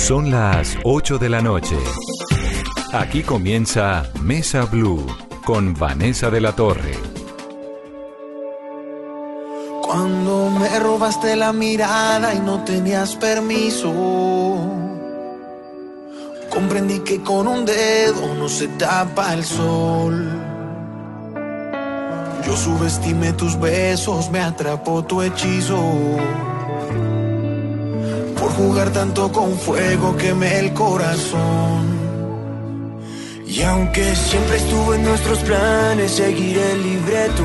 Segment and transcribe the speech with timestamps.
[0.00, 1.76] Son las 8 de la noche.
[2.92, 5.06] Aquí comienza Mesa Blue
[5.44, 6.94] con Vanessa de la Torre.
[9.82, 13.92] Cuando me robaste la mirada y no tenías permiso,
[16.50, 20.28] comprendí que con un dedo no se tapa el sol.
[22.44, 25.78] Yo subestimé tus besos, me atrapó tu hechizo.
[28.40, 32.00] Por jugar tanto con fuego quemé el corazón.
[33.46, 37.42] Y aunque siempre estuvo en nuestros planes seguir el libreto,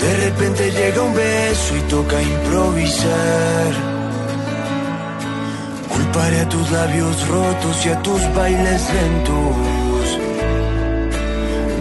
[0.00, 3.72] de repente llega un beso y toca improvisar.
[5.88, 10.18] Culparé a tus labios rotos y a tus bailes lentos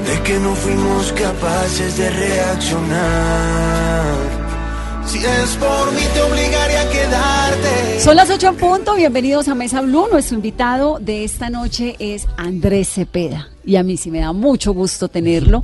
[0.07, 3.07] de que no fuimos capaces de reaccionar.
[5.07, 8.01] Si es por mí te obligaría a quedarte.
[8.01, 10.07] Son las 8 en punto, bienvenidos a Mesa Blue.
[10.11, 13.47] Nuestro invitado de esta noche es Andrés Cepeda.
[13.63, 15.63] Y a mí sí me da mucho gusto tenerlo.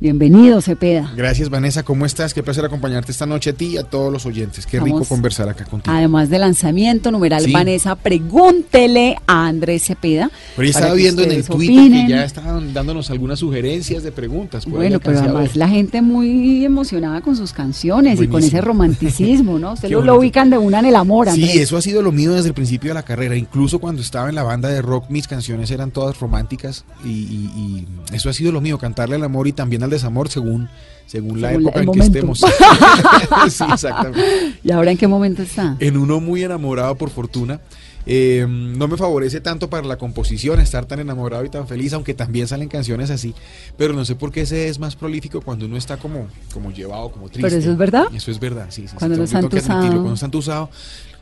[0.00, 1.12] Bienvenido, Cepeda.
[1.16, 1.82] Gracias, Vanessa.
[1.84, 2.34] ¿Cómo estás?
[2.34, 4.66] Qué placer acompañarte esta noche a ti y a todos los oyentes.
[4.66, 5.94] Qué rico conversar acá contigo.
[5.96, 7.52] Además del lanzamiento, numeral Sí.
[7.52, 10.30] Vanessa, pregúntele a Andrés Cepeda.
[10.56, 14.10] Pero ya estaba viendo en el ustedes Twitter que ya estaban dándonos algunas sugerencias de
[14.12, 14.66] preguntas.
[14.66, 19.72] Bueno, pero además la gente muy emocionada con sus canciones y con ese romanticismo, ¿no?
[19.74, 21.50] Usted Qué lo, ubican de una en el amor, Andrés.
[21.52, 23.36] Sí, eso ha sido lo mío desde el principio de la carrera.
[23.36, 27.50] Incluso cuando estaba en la banda de rock, mis canciones eran todas románticas y, y-
[27.56, 30.68] y eso ha sido lo mío, cantarle al amor y también al desamor según,
[31.06, 32.40] según la Según la- época en que estemos.
[33.50, 34.56] sí, exactamente.
[34.62, 35.76] ¿Y ahora en qué momento está?
[35.80, 37.60] En uno muy enamorado, por fortuna.
[38.06, 42.12] Eh, no me favorece tanto para la composición estar tan enamorado y tan feliz, aunque
[42.12, 43.34] también salen canciones así.
[43.78, 47.10] Pero no sé por qué ese es más prolífico cuando uno está como, como llevado,
[47.10, 47.48] como triste.
[47.48, 48.04] Pero eso es verdad.
[48.14, 48.86] Eso es verdad, sí.
[48.88, 49.40] sí, Cuando sí, no.
[49.40, 50.68] Cuando no está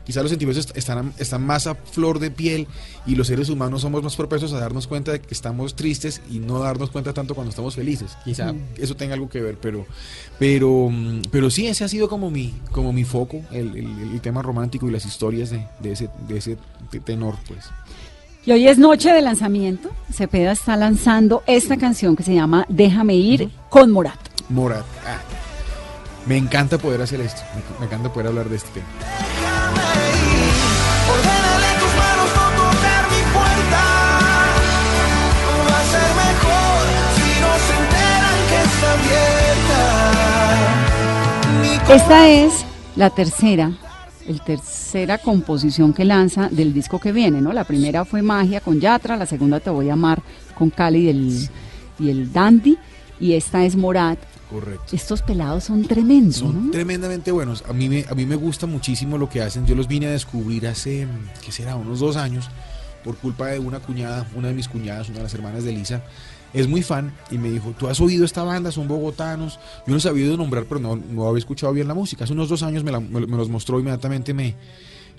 [0.03, 2.67] entusado, quizá los sentimientos est- están, están más a flor de piel
[3.05, 6.39] y los seres humanos somos más propensos a darnos cuenta de que estamos tristes y
[6.39, 8.17] no darnos cuenta tanto cuando estamos felices.
[8.25, 8.59] Quizá Mm.
[8.77, 9.85] eso tenga algo que ver, pero,
[10.39, 14.21] pero, mm, pero sí, ese ha sido como mi, como mi foco, el, el- el
[14.21, 16.57] tema romántico y las historias de, de ese, de ese
[16.91, 17.65] te- tenor, pues.
[18.45, 19.89] Y hoy es noche de lanzamiento.
[20.11, 24.19] Cepeda está lanzando esta canción que se llama Déjame ir con Morat.
[24.49, 24.83] Morat.
[25.07, 25.19] ah,
[26.27, 29.42] me encanta poder hacer esto, me, me encanta poder hablar de este tema.
[41.89, 43.71] Esta es la tercera,
[44.27, 47.53] el tercera composición que lanza del disco que viene, ¿no?
[47.53, 50.21] La primera fue Magia con Yatra, la segunda Te voy a amar
[50.55, 51.49] con Cali y el,
[51.99, 52.77] y el Dandy,
[53.19, 54.17] y esta es Morat.
[54.49, 54.95] Correcto.
[54.95, 56.71] Estos pelados son tremendos, Son ¿no?
[56.71, 57.63] tremendamente buenos.
[57.67, 59.65] A mí, me, a mí me gusta muchísimo lo que hacen.
[59.65, 61.07] Yo los vine a descubrir hace,
[61.43, 61.75] ¿qué será?
[61.75, 62.49] Unos dos años,
[63.03, 66.01] por culpa de una cuñada, una de mis cuñadas, una de las hermanas de Lisa.
[66.53, 68.71] Es muy fan y me dijo, ¿tú has oído esta banda?
[68.71, 69.59] Son bogotanos.
[69.87, 72.25] Yo no sabía de nombrar, pero no, no había escuchado bien la música.
[72.25, 74.55] Hace unos dos años me, los mostró inmediatamente, me,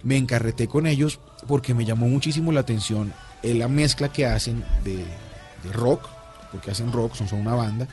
[0.02, 1.18] me encarreté con ellos
[1.48, 3.12] porque me llamó muchísimo la atención
[3.52, 6.08] la mezcla que hacen de, de rock,
[6.50, 7.86] porque hacen rock, son, son una banda,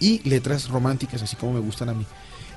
[0.00, 2.04] y letras románticas, así como me gustan a mí.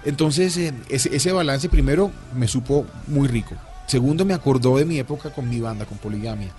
[0.06, 3.56] Entonces, eh, ese, ese balance primero me supo muy rico.
[3.86, 6.50] Segundo, me acordó de mi época con mi banda, con Poligamia.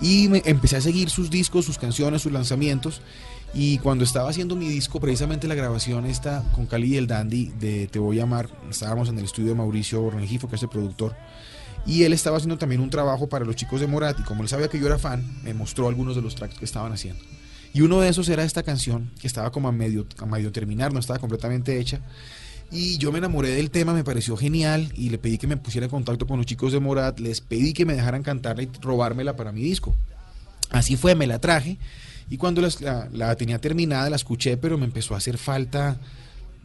[0.00, 3.00] Y me, empecé a seguir sus discos, sus canciones, sus lanzamientos.
[3.54, 7.52] Y cuando estaba haciendo mi disco, precisamente la grabación esta con Cali y el Dandy
[7.60, 10.68] de Te Voy a Amar, estábamos en el estudio de Mauricio Rengifo, que es el
[10.68, 11.14] productor.
[11.86, 14.18] Y él estaba haciendo también un trabajo para los chicos de Morat.
[14.18, 16.64] Y como él sabía que yo era fan, me mostró algunos de los tracks que
[16.64, 17.22] estaban haciendo.
[17.72, 20.92] Y uno de esos era esta canción, que estaba como a medio, a medio terminar,
[20.92, 22.00] no estaba completamente hecha.
[22.74, 25.84] Y yo me enamoré del tema, me pareció genial y le pedí que me pusiera
[25.84, 29.36] en contacto con los chicos de Morat, les pedí que me dejaran cantarla y robármela
[29.36, 29.94] para mi disco.
[30.70, 31.78] Así fue, me la traje
[32.28, 32.68] y cuando
[33.12, 35.98] la tenía terminada la escuché, pero me empezó a hacer falta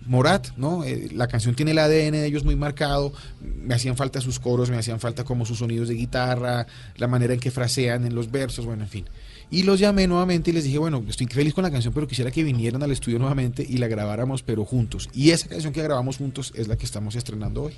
[0.07, 0.83] Morat, ¿no?
[0.83, 4.71] Eh, la canción tiene el ADN de ellos muy marcado, me hacían falta sus coros,
[4.71, 6.65] me hacían falta como sus sonidos de guitarra,
[6.97, 9.05] la manera en que frasean en los versos, bueno, en fin.
[9.51, 12.30] Y los llamé nuevamente y les dije, bueno, estoy feliz con la canción, pero quisiera
[12.30, 15.10] que vinieran al estudio nuevamente y la grabáramos, pero juntos.
[15.13, 17.74] Y esa canción que grabamos juntos es la que estamos estrenando hoy.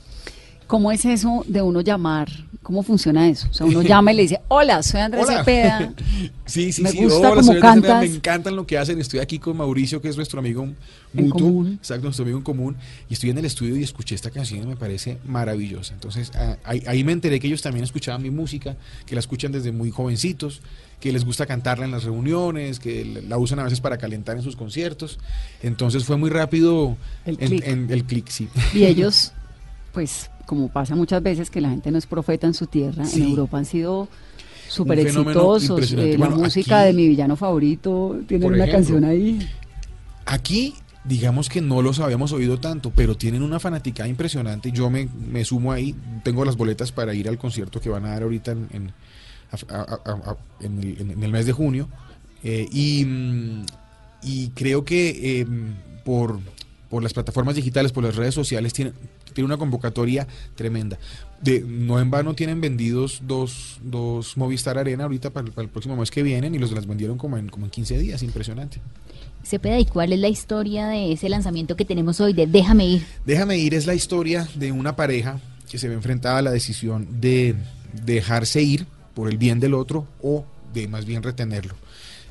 [0.71, 2.29] ¿Cómo es eso de uno llamar?
[2.63, 3.45] ¿Cómo funciona eso?
[3.51, 5.39] O sea, uno llama y le dice, hola, soy Andrés Hola.
[5.39, 5.93] Cepeda.
[6.45, 7.03] Sí, sí, Me sí.
[7.03, 7.99] gusta Hola, soy Cepeda.
[7.99, 8.99] Me encantan lo que hacen.
[8.99, 10.67] Estoy aquí con Mauricio, que es nuestro amigo
[11.13, 11.39] mutuo.
[11.39, 11.73] común.
[11.73, 12.77] Exacto, nuestro amigo en común.
[13.09, 15.93] Y estoy en el estudio y escuché esta canción y me parece maravillosa.
[15.93, 19.51] Entonces, ah, ahí, ahí me enteré que ellos también escuchaban mi música, que la escuchan
[19.51, 20.61] desde muy jovencitos,
[21.01, 24.43] que les gusta cantarla en las reuniones, que la- usan a veces para calentar en
[24.43, 25.19] sus conciertos.
[25.61, 26.95] Entonces fue muy rápido
[27.25, 27.67] El en- clic.
[27.67, 28.47] en el clic, sí.
[28.73, 29.33] Y ellos,
[29.93, 33.21] pues, como pasa muchas veces que la gente no es profeta en su tierra, Sí.
[33.23, 34.07] en Europa han sido
[34.69, 35.91] súper exitosos.
[35.93, 38.73] eh, la Bueno, música aquí- de mi villano favorito tiene una ejemplo.
[38.77, 39.39] canción ahí.
[40.25, 44.71] Aquí, digamos que no los habíamos oído tanto, pero tienen una fanaticada impresionante.
[44.71, 48.09] Yo me, me sumo ahí, tengo las boletas para ir al concierto que van a
[48.11, 48.93] dar ahorita en, en,
[49.69, 51.87] a- a- en el, en el mes de junio.
[52.43, 53.65] Eh, y, mm,
[54.23, 55.47] y creo que eh,
[56.03, 56.39] por,
[56.89, 58.93] por las plataformas digitales, por las redes sociales, tiene,
[59.33, 60.97] tiene una convocatoria tremenda.
[61.41, 65.69] De, no en vano tienen vendidos dos, dos Movistar Arena ahorita para el, para el
[65.69, 68.79] próximo mes que vienen y los las vendieron como en, como en 15 días, impresionante.
[69.43, 73.05] Cepeda, ¿y cuál es la historia de ese lanzamiento que tenemos hoy de Déjame ir?
[73.25, 75.39] Déjame ir es la historia de una pareja
[75.69, 77.55] que se ve enfrentada a la decisión de
[78.05, 81.75] dejarse ir por el bien del otro o de más bien retenerlo.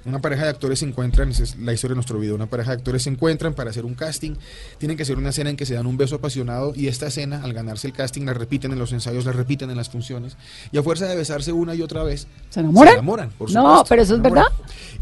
[0.04, 2.70] Una pareja de actores se encuentran, esa es la historia de nuestro video, una pareja
[2.70, 4.32] de actores se encuentran para hacer un casting,
[4.78, 7.42] tienen que hacer una escena en que se dan un beso apasionado y esta escena,
[7.44, 10.36] al ganarse el casting, la repiten en los ensayos, la repiten en las funciones
[10.72, 12.92] y a fuerza de besarse una y otra vez, ¿Se enamoran?
[12.94, 14.44] se enamoran, por No, supuesto, pero eso es verdad.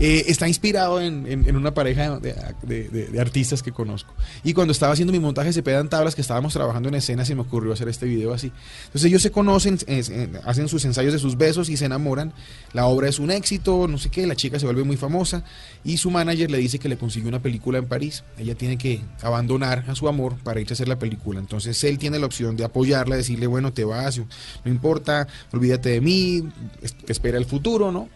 [0.01, 4.13] Eh, está inspirado en, en- en una pareja de, de- de- de artistas que conozco.
[4.45, 7.35] Y cuando estaba haciendo mi montaje se pedan tablas que estábamos trabajando en escena, se
[7.35, 8.53] me ocurrió hacer este video así.
[8.87, 12.33] Entonces ellos se conocen, eh, hacen sus ensayos de sus besos y se enamoran.
[12.73, 15.45] La obra es un éxito, no sé qué, la chica se vuelve muy famosa
[15.85, 18.25] y su manager le dice que le consiguió una película en París.
[18.39, 21.39] Ella tiene que abandonar a su amor para irse a hacer la película.
[21.39, 24.27] Entonces él tiene la opción de apoyarla, decirle, bueno, te vas, no
[24.71, 26.43] importa, olvídate de mí,
[26.83, 28.09] es- espera el futuro, ¿no?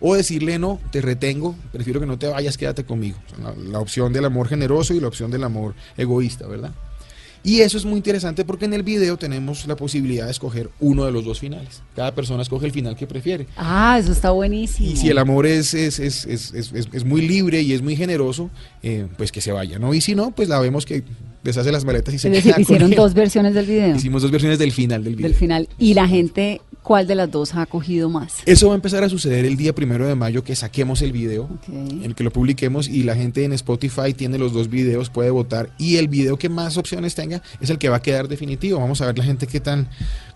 [0.00, 3.18] O decirle, no, te retengo, prefiero que no te vayas, quédate conmigo.
[3.42, 6.72] La, la opción del amor generoso y la opción del amor egoísta, ¿verdad?
[7.44, 11.04] Y eso es muy interesante porque en el video tenemos la posibilidad de escoger uno
[11.04, 11.82] de los dos finales.
[11.94, 13.46] Cada persona escoge el final que prefiere.
[13.56, 14.90] Ah, eso está buenísimo.
[14.90, 17.82] Y si el amor es, es, es, es, es- es- es muy libre y es
[17.82, 18.50] muy generoso,
[18.82, 19.94] eh, pues que se vaya, ¿no?
[19.94, 21.02] Y si no, pues la vemos que
[21.44, 23.94] deshace las maletas y se queda hicieron dos versiones del video.
[23.96, 25.28] Hicimos dos versiones del final del video.
[25.30, 25.68] Del final.
[25.78, 28.36] Y la gente, ¿cuál de las dos ha acogido más?
[28.46, 31.44] Eso va a empezar a suceder el día primero de mayo que saquemos el video,
[31.44, 31.68] Ok.
[31.68, 35.68] en que lo publiquemos y la gente en Spotify tiene los dos videos, puede votar
[35.76, 38.80] y el video que más opciones tenga es el que va a quedar definitivo.
[38.80, 39.86] Vamos a ver la gente qué tan,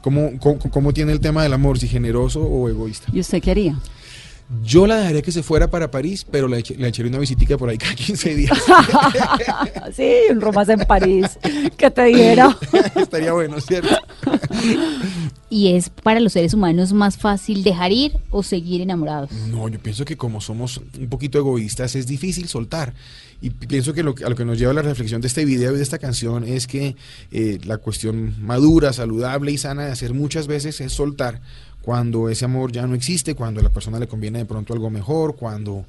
[0.02, 3.06] cómo, cómo, cómo tiene el tema del amor, si generoso o egoísta.
[3.14, 3.78] ¿Y usted qué haría?
[4.62, 7.56] Yo la dejaría que se fuera para París, pero le, eche- le echaría una visitica
[7.56, 8.58] por ahí cada 15 días.
[9.96, 11.26] sí, un romance en París.
[11.76, 12.56] que te diera?
[12.96, 13.96] Estaría bueno, ¿cierto?
[15.48, 19.30] ¿Y es para los seres humanos más fácil dejar ir o seguir enamorados?
[19.48, 22.94] No, yo pienso que como somos un poquito egoístas es difícil soltar.
[23.40, 25.44] Y pi- pienso que lo, que- a lo que nos lleva la reflexión de este
[25.44, 26.96] video y de esta canción es que
[27.32, 31.40] eh, la cuestión madura, saludable y sana de hacer muchas veces es soltar
[31.82, 34.88] cuando ese amor ya no existe, cuando a la persona le conviene de pronto algo
[34.88, 35.84] mejor, cuando,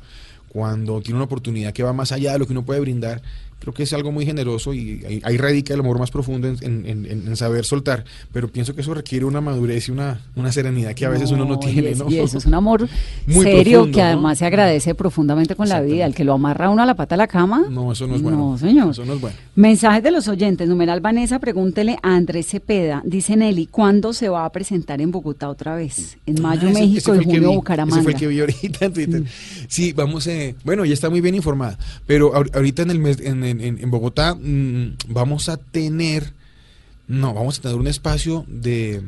[0.49, 3.21] cuando tiene una oportunidad que va más allá de lo que uno puede brindar.
[3.63, 6.57] Creo que es algo muy generoso y ahí, ahí radica el amor más profundo en,
[6.61, 8.03] en- en- en saber soltar.
[8.31, 11.45] Pero pienso que eso requiere una madurez y una, una serenidad que a veces uno
[11.45, 11.89] no y tiene.
[11.91, 12.09] es- ¿no?
[12.09, 12.87] Y eso es un amor
[13.25, 14.07] Muy serio profundo, que ¿no?
[14.07, 16.05] además se agradece profundamente con la vida.
[16.05, 17.65] El que lo amarra uno a la pata de la cama.
[17.69, 18.37] No, eso no es bueno.
[18.51, 18.91] No, señor.
[18.91, 19.35] Eso no es bueno.
[19.55, 20.67] Mensajes de los oyentes.
[20.67, 23.01] Numeral Vanessa, pregúntele a Andrés Cepeda.
[23.05, 26.17] Dice Nelly, ¿cuándo se va a presentar en Bogotá otra vez?
[26.25, 27.95] En mayo Ah, ese- ese México y el junio vi, Bucaramanga.
[27.95, 29.23] Ese fue el que vi ahorita en Twitter.
[29.69, 31.77] Sí, vamos, eh, bueno, ya está muy bien informada.
[32.05, 36.33] Pero ahor- ahorita en el mes, en, en- Bogotá mm, vamos a tener,
[37.07, 39.01] no, vamos a tener un espacio de,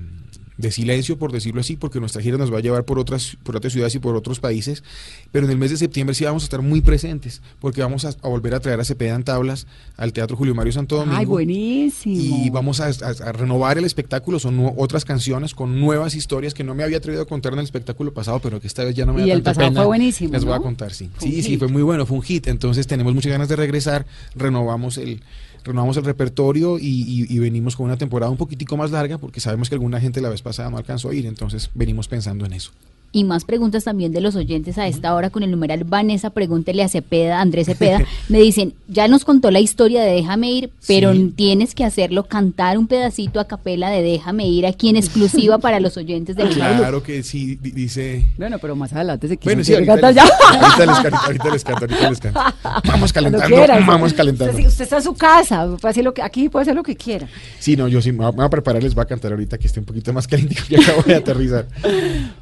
[0.58, 3.58] de silencio, por decirlo así, porque nuestra gira nos va a llevar por otras, por
[3.58, 4.84] otras ciudades y por otros países.
[5.32, 8.10] Pero en el mes de septiembre sí vamos a estar muy presentes, porque vamos a,
[8.22, 11.18] a volver a traer a Cepeda en tablas al Teatro Julio Mario Santo Domingo.
[11.18, 12.16] Ay, buenísimo.
[12.46, 16.64] Y vamos a, a- a renovar el espectáculo, son otras canciones con nuevas historias que
[16.64, 19.06] no me había atrevido a contar en el espectáculo pasado, pero que esta vez ya
[19.06, 19.80] no me da Y el pasado pena.
[19.82, 21.10] fue buenísimo, Les voy a contar, sí.
[21.16, 21.60] Fue Sí, sí, hit.
[21.60, 22.48] fue muy bueno, fue un hit.
[22.48, 25.22] Entonces tenemos muchas ganas de regresar, renovamos el
[25.66, 29.42] renovamos el repertorio y, y- y venimos con una temporada un poquitico más larga porque
[29.42, 32.54] sabemos que alguna gente la vez pasada no alcanzó a ir, entonces venimos pensando en
[32.54, 32.72] eso.
[33.16, 36.84] Y más preguntas también de los oyentes a esta hora con el numeral Vanessa, pregúntele
[36.84, 38.02] a Cepeda, Andrés Cepeda.
[38.28, 41.32] Me dicen, ya nos contó la historia de Déjame ir, pero Sí.
[41.34, 45.80] tienes que hacerlo, cantar un pedacito a capela de Déjame ir aquí en exclusiva para
[45.80, 46.50] los oyentes Blue.
[46.50, 50.24] Claro que sí, di- dice Bueno, pero más adelante se Bueno, sí, ahorita cantar les,
[50.24, 50.30] ya.
[50.60, 52.40] ahorita les canto, ahorita les canto, ahorita les canto.
[52.86, 53.56] Vamos calentando,
[53.88, 54.58] vamos calentando.
[54.58, 57.30] usted está en su casa, puede hacer lo que, aquí puede hacer lo que quiera.
[57.60, 59.80] Sí, no, yo sí me voy a preparar, les voy a cantar ahorita que esté
[59.80, 61.66] un poquito más caliente que acabo de aterrizar.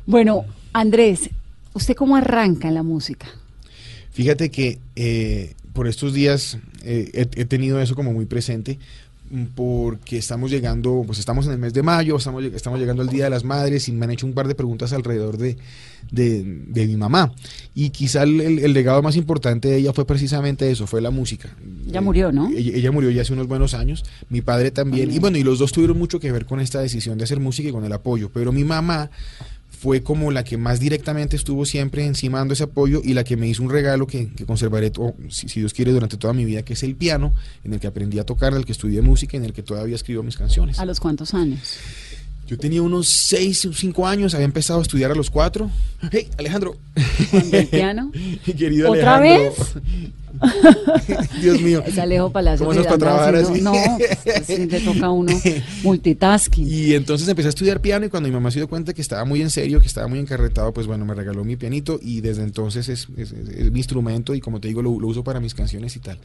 [0.08, 1.30] Bueno, Andrés,
[1.74, 3.28] ¿usted cómo arranca en la música?
[4.12, 8.80] Fíjate que eh, por estos días eh, he, he tenido eso como muy presente.
[9.56, 13.24] porque estamos llegando, pues estamos en el mes de mayo, estamos, estamos llegando al Día
[13.24, 15.58] de las Madres y me han hecho un par de preguntas alrededor de,
[16.12, 17.32] de, de mi mamá.
[17.74, 21.50] Y quizá el, el, legado más importante de ella fue precisamente eso, fue la música.
[21.88, 22.50] Ya murió, ¿no?
[22.50, 25.10] Ella, ella, murió ya hace unos buenos años, mi padre también.
[25.10, 27.70] Y bueno, y los dos tuvieron mucho que ver con esta decisión de hacer música
[27.70, 28.30] y con el apoyo.
[28.32, 29.10] Pero mi mamá
[29.84, 33.36] fue como la que más directamente estuvo siempre encima dando ese apoyo y la que
[33.36, 34.94] me hizo un regalo que, que conservaré,
[35.28, 37.34] si, si, Dios quiere, durante toda mi vida, que es el piano,
[37.66, 40.24] en el que aprendí a tocar, del que estudié música, en el que todavía escribo
[40.24, 40.80] mis canciones.
[40.80, 41.76] ¿A los cuántos años?
[42.48, 45.70] Yo tenía unos 6 o 5 años, había empezado a estudiar a los 4.
[46.14, 46.78] ¡Hey, Alejandro!
[47.52, 48.10] ¿El piano?
[48.58, 49.54] Querido ¿Otra Alejandro.
[49.58, 49.84] vez?
[51.42, 51.84] Dios mío.
[51.86, 52.66] Es Alejo Palacio.
[52.66, 53.62] ¿Cómo para trabajar así?
[53.62, 55.34] No, pues, sí, le toca a uno
[55.84, 56.68] multitasking.
[56.68, 59.26] Y entonces empecé a estudiar piano y cuando mi mamá se dio cuenta que estaba
[59.26, 62.44] muy en serio, que estaba muy encarretado, pues bueno, me regaló mi pianito y desde
[62.44, 65.40] entonces es, es, es, es mi instrumento y como te digo, lo, lo, uso para
[65.40, 66.18] mis canciones y tal.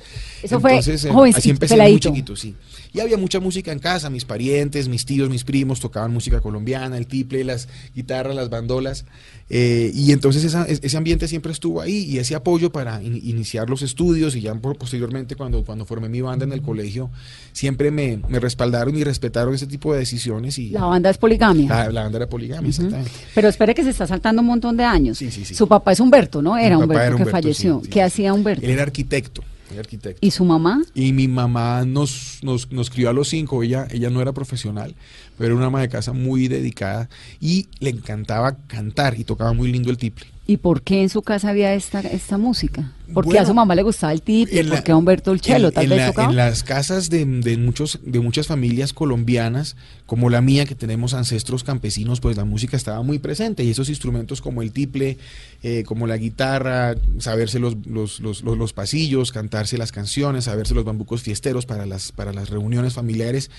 [0.42, 2.08] Eso entonces, fue jovencito, así empecé peladito.
[2.08, 2.54] muy chiquito, sí.
[2.94, 6.96] Y había mucha música en casa, mis parientes, mis tíos, mis primos tocaban música colombiana,
[6.96, 9.04] el tiple, las guitarras, las bandolas.
[9.50, 13.70] Eh, y entonces esa, ese ambiente siempre estuvo ahí y ese apoyo para in, iniciar
[13.70, 17.10] los estudios y ya posteriormente cuando, cuando formé mi banda en el colegio,
[17.52, 20.58] siempre me, me, respaldaron y respetaron ese tipo de decisiones.
[20.58, 21.68] Y la banda es poligamia.
[21.68, 22.68] La, la banda era poligamia, uh -huh.
[22.68, 23.10] exactamente.
[23.34, 25.18] Pero espere que se está saltando un montón de años.
[25.18, 25.54] Sí, sí, sí.
[25.54, 26.56] Su papá es Humberto, ¿no?
[26.56, 27.78] Era Humberto era que Humberto, falleció.
[27.80, 28.64] sí, sí, ¿Qué hacía Humberto?
[28.64, 29.42] Él era arquitecto.
[29.76, 30.24] arquitecto.
[30.24, 30.80] ¿Y su mamá?
[30.94, 34.94] Y mi mamá nos, nos, nos crió a los cinco, ella, ella no era profesional,
[35.36, 37.08] pero era una ama de casa muy dedicada
[37.40, 40.26] y le encantaba cantar y tocaba muy lindo el tiple.
[40.50, 42.90] ¿Y por qué en su casa había esta, esta música?
[43.12, 44.60] ¿Por qué Bueno, a su mamá le gustaba el tiple?
[44.60, 45.68] en ¿Por la- qué a Humberto el chelo?
[45.68, 46.30] en, Tal en vez la- tocaba.
[46.30, 49.76] en las casas de, de muchos, de muchas familias colombianas,
[50.06, 53.90] como la mía, que tenemos ancestros campesinos, pues la música estaba muy presente y esos
[53.90, 55.18] instrumentos como el tiple,
[55.62, 60.72] eh, como la guitarra, saberse los, los, los, los- los pasillos, cantarse las canciones, saberse
[60.74, 63.50] los bambucos fiesteros para las, para las reuniones familiares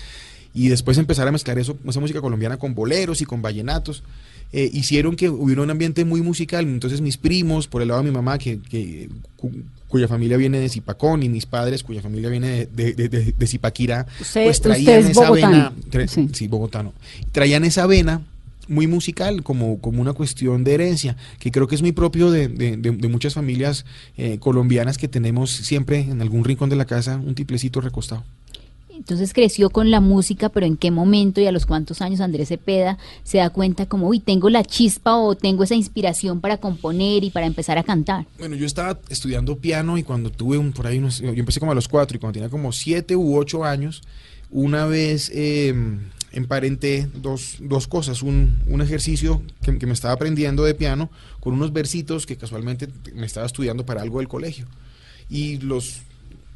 [0.54, 4.02] y después empezar a mezclar eso, esa música colombiana con boleros y con vallenatos.
[4.52, 6.66] eh, hicieron que hubiera un ambiente muy musical.
[6.66, 9.52] Entonces mis primos, por el lado de mi mamá, que, que- cu-
[9.86, 13.46] cuya familia viene de Zipacón, y mis padres, cuya familia viene de, de, de- de
[13.46, 15.52] Zipaquirá, Usted- pues traían es esa bogotano.
[15.52, 16.28] vena, tra- Sí.
[16.32, 16.92] sí, bogotano,
[17.30, 18.22] traían esa vena
[18.66, 22.48] muy musical como, como una cuestión de herencia, que creo que es muy propio de,
[22.48, 23.84] de- de- de muchas familias
[24.16, 28.24] eh, colombianas que tenemos siempre en algún rincón de la casa un tiplecito recostado.
[29.00, 32.48] Entonces creció con la música, pero ¿en qué momento y a los cuántos años Andrés
[32.48, 37.24] Cepeda se da cuenta como, uy, tengo la chispa o tengo esa inspiración para componer
[37.24, 38.26] y para empezar a cantar?
[38.38, 41.72] Bueno, yo estaba estudiando piano y cuando tuve un, por ahí unos, yo empecé como
[41.72, 44.02] a los cuatro y cuando tenía como siete u ocho años,
[44.50, 45.74] una vez eh,
[46.32, 51.54] emparenté dos, dos cosas, un, un ejercicio que, que me estaba aprendiendo de piano con
[51.54, 54.66] unos versitos que casualmente me estaba estudiando para algo del colegio.
[55.30, 56.02] Y los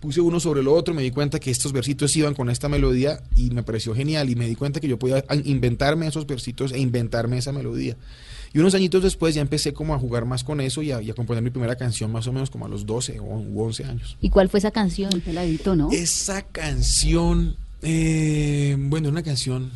[0.04, 3.22] puse uno sobre el otro, me di cuenta que estos versitos iban con esta melodía
[3.34, 6.78] y me pareció genial y me di cuenta que yo podía inventarme esos versitos e
[6.78, 7.96] inventarme esa melodía.
[8.52, 11.10] Y unos añitos después ya empecé como a jugar más con eso y a, y
[11.10, 13.84] a componer mi primera canción más o menos como a los 12 o u 11
[13.86, 14.18] años.
[14.20, 15.10] ¿Y cuál fue esa canción?
[15.14, 15.88] Un peladito, ¿no?
[15.90, 19.70] Esa canción, eh, bueno, una canción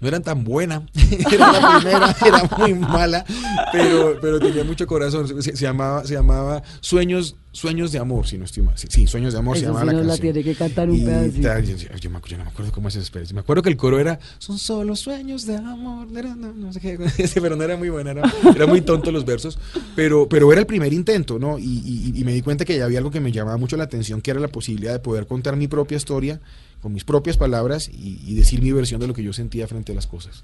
[0.00, 0.84] no era tan buena,
[1.32, 3.24] era la primera, era muy mala,
[3.70, 5.40] pero, pero tenía mucho corazón.
[5.40, 8.78] Se, se llamaba, se llamaba Sueños, Sueños de Amor, si no estoy mal.
[8.78, 10.32] Sí, sí, Sueños de Amor se Eso llamaba sí la la canción.
[10.32, 11.48] tiene que cantar un pedacito.
[11.48, 13.34] tal, yo, yo- yo me, acu- yo no me acuerdo cómo es espérate.
[13.34, 16.80] Me acuerdo que el coro era Son solo sueños de amor, no, no, no sé
[16.80, 16.98] qué,
[17.42, 18.22] pero no era muy buena, era,
[18.56, 19.58] era muy tonto los versos,
[19.94, 21.58] pero, pero era el primer intento, ¿no?
[21.58, 23.84] Y, y- y me di cuenta que ya había algo que me llamaba mucho la
[23.84, 26.40] atención, que era la posibilidad de poder contar mi propia historia
[26.80, 29.92] con mis propias palabras y, y decir mi versión de lo que yo sentía frente
[29.92, 30.42] a las cosas.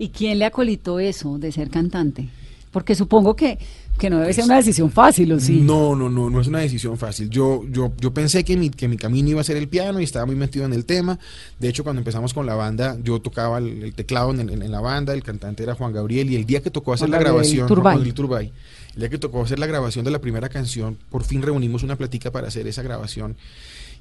[0.00, 2.28] ¿Y quién le acolitó eso de ser cantante?
[2.72, 3.58] Porque supongo que,
[4.00, 5.60] que no debe ser una decisión fácil, ¿o sí?
[5.60, 7.30] No, no, no, no es una decisión fácil.
[7.30, 10.04] Yo, yo, yo pensé que mi, que mi camino iba a ser el piano y
[10.04, 11.18] estaba muy metido en el tema.
[11.60, 14.72] De hecho, cuando empezamos con la banda, yo tocaba el, el teclado en, el- en
[14.72, 17.24] la banda, el cantante era Juan Gabriel y el día que tocó hacer Juan la
[17.24, 17.96] grabación, Turbay.
[17.96, 18.52] Juan Turbay,
[18.94, 21.96] el día que tocó hacer la grabación de la primera canción, por fin reunimos una
[21.96, 23.36] platica para hacer esa grabación.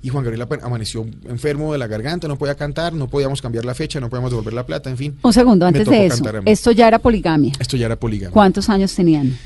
[0.01, 3.73] Y Juan Gabriel amaneció enfermo de la garganta, no podía cantar, no podíamos cambiar la
[3.75, 5.17] fecha, no podíamos devolver la plata, en fin.
[5.21, 7.51] Un segundo, antes de eso, esto ya era poligamia.
[7.59, 8.31] Esto ya era poligamia.
[8.31, 9.37] ¿Cuántos años tenían?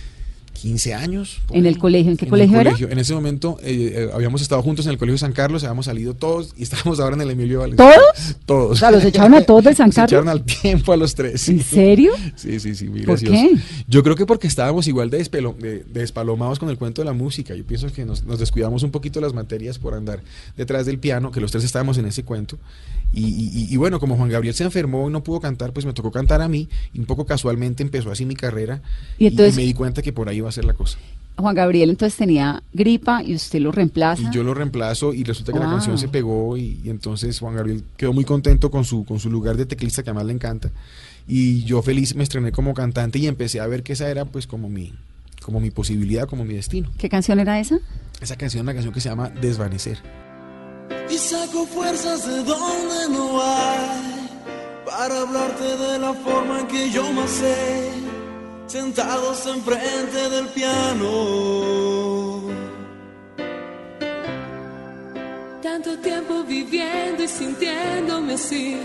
[0.53, 1.41] 15 años.
[1.51, 2.11] ¿En el colegio?
[2.11, 2.73] ¿En qué el colegio era?
[2.79, 6.13] En ese momento eh, eh, habíamos estado juntos en el colegio San Carlos, habíamos salido
[6.13, 7.93] todos y estábamos ahora en el Emilio Valenzuela.
[7.93, 8.35] ¿Todos?
[8.45, 8.71] Todos.
[8.71, 10.41] O sea, los echaron a todos del San Se echaron Carlos.
[10.47, 11.49] al tiempo a los tres.
[11.49, 12.13] ¿En serio?
[12.35, 13.33] Sí, sí, sí, muy ¿Por gracioso.
[13.33, 13.57] qué?
[13.87, 17.05] Yo creo que porque estábamos igual de, despelo- de- de despalomados con el cuento de
[17.05, 17.55] la música.
[17.55, 20.21] Yo pienso que nos, nos descuidamos un poquito las materias por andar
[20.55, 22.57] detrás del piano, que los tres estábamos en ese cuento.
[23.11, 25.93] Y, y- y bueno, como Juan Gabriel se enfermó y no pudo cantar, pues me
[25.93, 26.67] tocó cantar a mí.
[26.93, 28.81] Y un poco casualmente empezó así mi carrera.
[29.19, 30.97] Y entonces- me di cuenta que por ahí iba a ser la cosa.
[31.35, 34.21] Juan Gabriel entonces tenía gripa y usted lo reemplaza.
[34.21, 35.73] Y yo lo reemplazo y resulta que la Wow.
[35.75, 39.31] canción se pegó y, y entonces Juan Gabriel quedó muy contento con su, con su
[39.31, 40.69] lugar de teclista que además le encanta.
[41.27, 44.45] Y yo feliz me estrené como cantante y empecé a ver que esa era pues
[44.45, 44.93] como mi,
[45.41, 46.91] como mi posibilidad, como mi destino.
[46.99, 47.79] ¿Qué canción era esa?
[48.21, 49.97] Esa canción es una canción que se llama Desvanecer.
[51.09, 54.29] Y saco fuerzas de donde no hay
[54.85, 57.89] para hablarte de la forma en que yo más sé,
[58.73, 61.11] sentados enfrente del piano.
[65.61, 68.75] Tanto tiempo viviendo y sintiéndome así.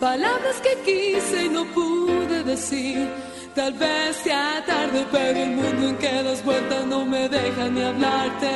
[0.00, 3.08] Palabras que quise y no pude decir.
[3.54, 7.82] Tal vez sea tarde, pero el mundo en que das vueltas no me deja ni
[7.90, 8.54] hablarte.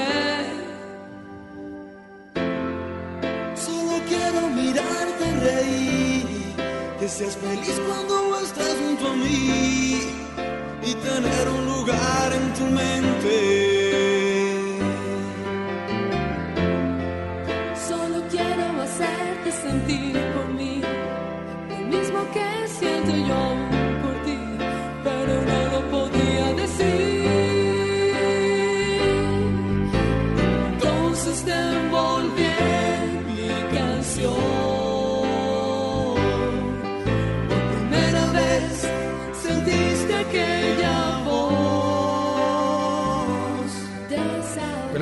[3.66, 6.26] Solo quiero mirarte reír,
[6.98, 10.21] que seas feliz cuando estés junto a mí
[10.84, 13.71] y tener un lugar en tu mente.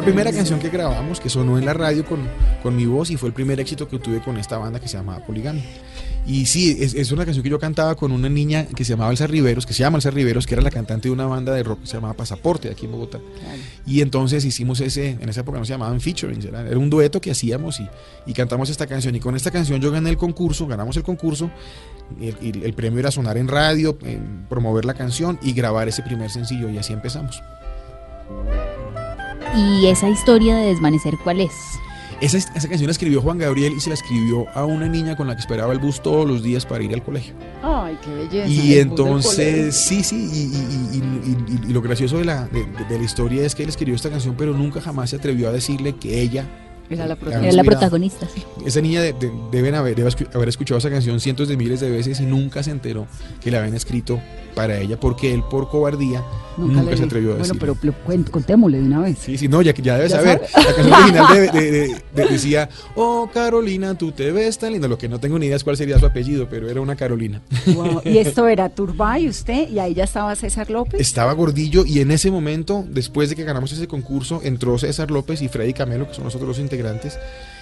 [0.00, 2.20] La primera canción que grabamos, que sonó en la radio con,
[2.62, 4.96] con mi voz y fue el primer éxito que tuve con esta banda que se
[4.96, 5.62] llamaba Poligamia.
[6.26, 9.10] Y sí, es, es una canción que yo cantaba con una niña que se llamaba
[9.10, 11.62] Elsa Riveros, que se llama Elsa Riveros, que era la cantante de una banda de
[11.62, 13.18] rock que se llamaba Pasaporte aquí en Bogotá.
[13.86, 17.20] Y entonces hicimos ese, en esa época no se llamaban featuring, era, era un dueto
[17.20, 17.88] que hacíamos y,
[18.24, 19.14] y cantamos esta canción.
[19.14, 21.50] Y con esta canción yo gané el concurso, ganamos el concurso.
[22.18, 25.88] y El, y el premio era sonar en radio, en promover la canción y grabar
[25.88, 26.70] ese primer sencillo.
[26.70, 27.42] Y así empezamos.
[29.56, 31.52] ¿Y esa historia de desvanecer cuál es?
[32.20, 35.26] Esa, esa canción la escribió Juan Gabriel y se la escribió a una niña con
[35.26, 37.32] la que esperaba el bus todos los días para ir al colegio.
[37.62, 38.46] Ay, qué belleza.
[38.48, 42.66] Y entonces, sí, sí, y, y- y- y- y lo gracioso de la, de,
[42.98, 45.94] la historia es que él escribió esta canción, pero nunca jamás se atrevió a decirle
[45.96, 46.44] que ella
[46.90, 47.38] Era la protagonista.
[47.38, 47.80] Era la inspirado.
[47.80, 48.42] protagonista, sí.
[48.66, 51.88] Esa niña de- de- deben haber, debe haber escuchado esa canción cientos de miles de
[51.88, 53.06] veces y nunca se enteró
[53.40, 54.20] que la habían escrito
[54.54, 56.22] para ella, porque él por cobardía
[56.56, 57.76] nunca, le se atrevió a Bueno, decirlo.
[58.06, 59.18] pero, contémosle de una vez.
[59.18, 60.42] Sí, sí, no, ya, ya debes Ya saber.
[60.48, 60.64] sabe.
[60.66, 64.88] La canción original de- de- de- de- decía, oh Carolina, tú te ves tan linda.
[64.88, 67.40] Lo que no tengo ni idea es cuál sería su apellido, pero era una Carolina.
[67.66, 68.02] Wow.
[68.04, 71.00] Y esto era Turbay, usted, y ahí ya estaba César López.
[71.00, 75.40] Estaba gordillo y en ese momento, después de que ganamos ese concurso, entró César López
[75.42, 77.18] y Freddy Camelo, que son los otros dos integrantes,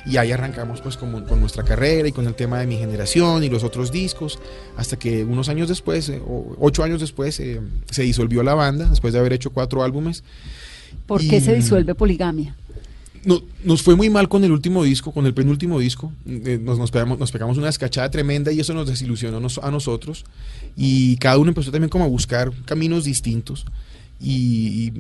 [0.07, 3.49] y ahí arrancamos pues con nuestra carrera y con el tema de mi generación y
[3.51, 4.39] los otros discos,
[4.77, 8.87] hasta que unos años después, eh, o ocho años después, eh, se disolvió la banda,
[8.89, 10.25] después de haber hecho cuatro álbumes.
[11.07, 12.55] ¿Por qué se disuelve Poligamia?
[13.25, 16.13] No- nos fue muy mal con el último disco, con el penúltimo disco.
[16.27, 19.71] Eh, nos, nos, pegamos, nos pegamos una descachada tremenda y eso nos desilusionó nos- a
[19.71, 20.25] nosotros.
[20.77, 23.67] Y cada uno empezó también como a buscar caminos distintos.
[24.21, 24.93] Y, y,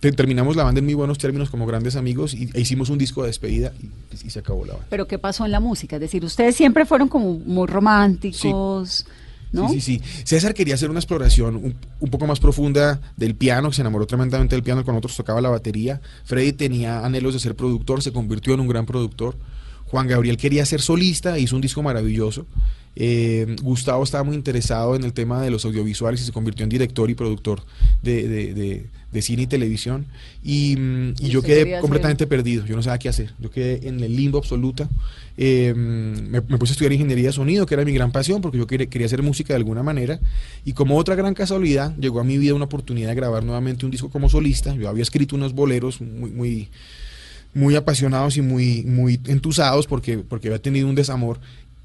[0.00, 2.96] te- terminamos la banda en muy buenos términos como grandes amigos y, e hicimos un
[2.96, 4.86] disco de despedida y, y se acabó la banda.
[4.88, 5.96] Pero ¿qué pasó en la música?
[5.96, 9.04] Es decir, ustedes siempre fueron como muy románticos,
[9.52, 9.68] ¿no?
[9.68, 10.22] Sí, sí, sí.
[10.24, 14.06] César quería hacer una exploración un, un poco más profunda del piano, que se enamoró
[14.06, 16.00] tremendamente del piano, con nosotros tocaba la batería.
[16.24, 19.36] Freddy tenía anhelos de ser productor, se convirtió en un gran productor.
[19.86, 22.46] Juan Gabriel quería ser solista, hizo un disco maravilloso.
[22.94, 26.68] Eh, Gustavo estaba muy interesado en el tema de los audiovisuales y se convirtió en
[26.68, 27.62] director y productor
[28.02, 30.06] de, de- de- de cine y televisión.
[30.42, 33.34] Y, mm, y ¿Y yo quedé completamente perdido, yo no sabía qué hacer.
[33.38, 34.88] Yo quedé en el limbo absoluta.
[35.36, 38.56] Eh, me, me puse a estudiar ingeniería de sonido, que era mi gran pasión, porque
[38.56, 40.18] yo quería, quería hacer música de alguna manera.
[40.64, 43.90] Y como otra gran casualidad, llegó a mi vida una oportunidad de grabar nuevamente un
[43.90, 44.74] disco como solista.
[44.74, 46.68] Yo había escrito unos boleros muy, muy,
[47.54, 51.38] muy apasionados y muy, muy entusados porque, porque había tenido un desamor.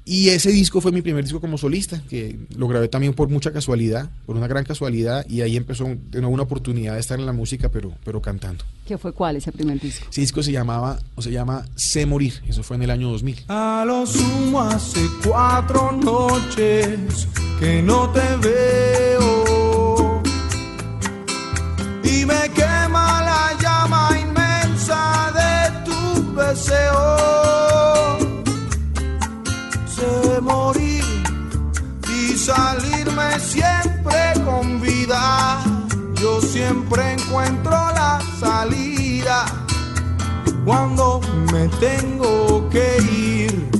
[0.08, 3.52] Y ese disco fue mi primer disco como solista, que lo grabé también por mucha
[3.52, 7.26] casualidad, por una gran casualidad, y ahí empezó de nuevo una oportunidad de estar en
[7.26, 8.64] la música, pero, pero cantando.
[8.86, 10.06] ¿Qué fue cuál ese primer disco?
[10.10, 13.44] Ese disco se llamaba, o se llama Sé Morir, eso fue en el año 2000.
[13.48, 17.28] A lo sumo hace cuatro noches
[17.60, 20.22] que no te veo
[22.02, 22.77] y me quema
[37.28, 39.44] encuentro la salida
[40.64, 41.20] cuando
[41.52, 43.70] me tengo que ir.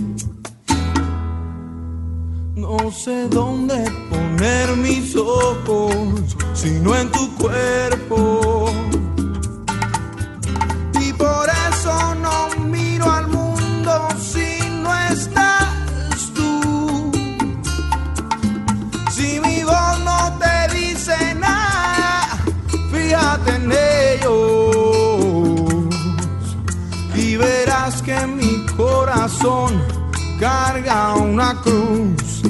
[2.54, 8.70] No sé dónde poner mis ojos, sino en tu cuerpo.
[11.00, 15.47] Y por eso no miro al mundo si no está.
[23.08, 24.20] fíjate
[27.16, 29.80] y verás que mi corazón
[30.38, 32.42] carga una cruz.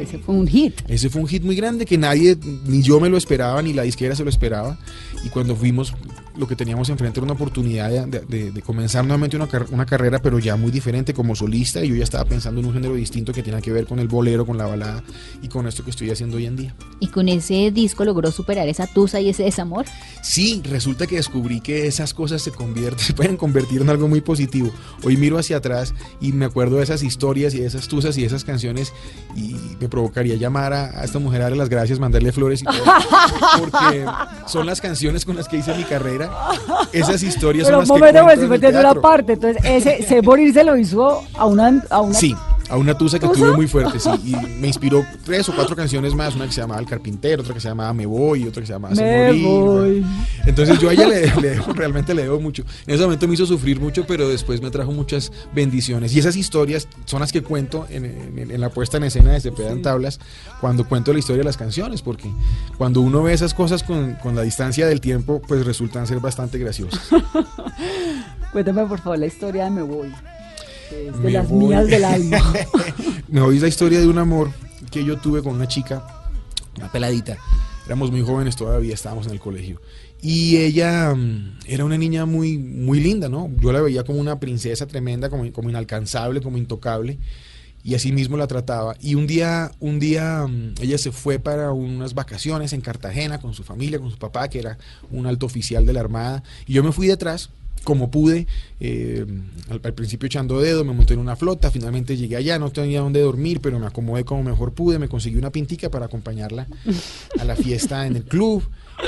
[0.00, 0.80] Ese fue un hit.
[0.88, 3.82] Ese fue un hit muy grande que nadie, ni yo me lo esperaba, ni la
[3.82, 4.78] disquera se lo esperaba.
[5.24, 5.92] Y cuando fuimos,
[6.38, 9.86] lo que teníamos enfrente era una oportunidad de, de- de comenzar nuevamente una, car- una
[9.86, 11.84] carrera, pero ya muy diferente como solista.
[11.84, 14.08] Y yo ya estaba pensando en un género distinto que tenía que ver con el
[14.08, 15.02] bolero, con la balada
[15.42, 16.74] y con esto que estoy haciendo hoy en día.
[17.00, 19.86] Y con ese disco logró superar esa tusa y ese desamor.
[20.22, 24.20] Sí, resulta que descubrí que esas cosas se convierten, se pueden convertir en algo muy
[24.20, 24.70] positivo.
[25.04, 28.22] Hoy miro hacia atrás y me acuerdo de esas historias y de esas tusas y
[28.22, 28.92] de esas canciones
[29.34, 32.64] y me provocaría llamar a, a esta mujer a darle las gracias, mandarle flores y
[32.64, 32.76] todo,
[33.58, 34.04] porque
[34.46, 36.25] son las canciones con las que hice mi carrera.
[36.92, 39.32] Esas historias Pero un son las que momento, pues cuento si entiendo una parte.
[39.34, 41.82] Entonces, ese Se Morir se lo hizo a una.
[41.90, 42.34] A una Sí,
[42.68, 43.40] a una tusa que ¿Tusa?
[43.40, 44.10] tuve muy fuerte, sí.
[44.24, 47.54] Y me inspiró tres o cuatro canciones más, una que se llamaba El Carpintero, otra
[47.54, 49.46] que se llamaba Me Voy, otra que se llamaba Se Me Morir.
[49.46, 50.06] voy.
[50.46, 52.64] Entonces yo a ella le, le debo, realmente le debo mucho.
[52.86, 56.14] En ese momento me hizo sufrir mucho, pero después me trajo muchas bendiciones.
[56.14, 59.40] Y esas historias son las que cuento en, en- en la puesta en escena de
[59.40, 60.18] Cepeda en Tablas,
[60.60, 62.30] cuando cuento la historia de las canciones, porque
[62.78, 66.58] cuando uno ve esas cosas con, con la distancia del tiempo, pues resultan ser bastante
[66.58, 67.00] graciosas.
[68.52, 70.12] Cuéntame, por favor, la historia de Me Voy.
[70.88, 71.66] Que es de Me las voy.
[71.66, 72.38] mías del alma.
[73.28, 74.50] Me oís la historia de un amor
[74.90, 76.06] que yo tuve con una chica,
[76.76, 77.36] una peladita.
[77.86, 79.80] Éramos muy jóvenes todavía, estábamos en el colegio.
[80.22, 83.50] Y ella mm, era una niña muy, muy linda, ¿no?
[83.60, 87.18] Yo la veía como una princesa tremenda, como, como inalcanzable, como intocable.
[87.84, 88.96] Y así mismo la trataba.
[89.00, 93.54] Y un día, un día mm, ella se fue para unas vacaciones en Cartagena con
[93.54, 94.78] su familia, con su papá, que era
[95.12, 96.42] un alto oficial de la Armada.
[96.66, 97.50] Y yo me fui detrás,
[97.84, 98.46] como pude,
[98.80, 99.24] eh,
[99.70, 103.00] al, al principio echando dedo, me monté en una flota, finalmente llegué allá, no tenía
[103.00, 106.66] dónde dormir, pero me acomodé como mejor pude, me conseguí una pintica para acompañarla
[107.38, 108.62] a la fiesta en el club.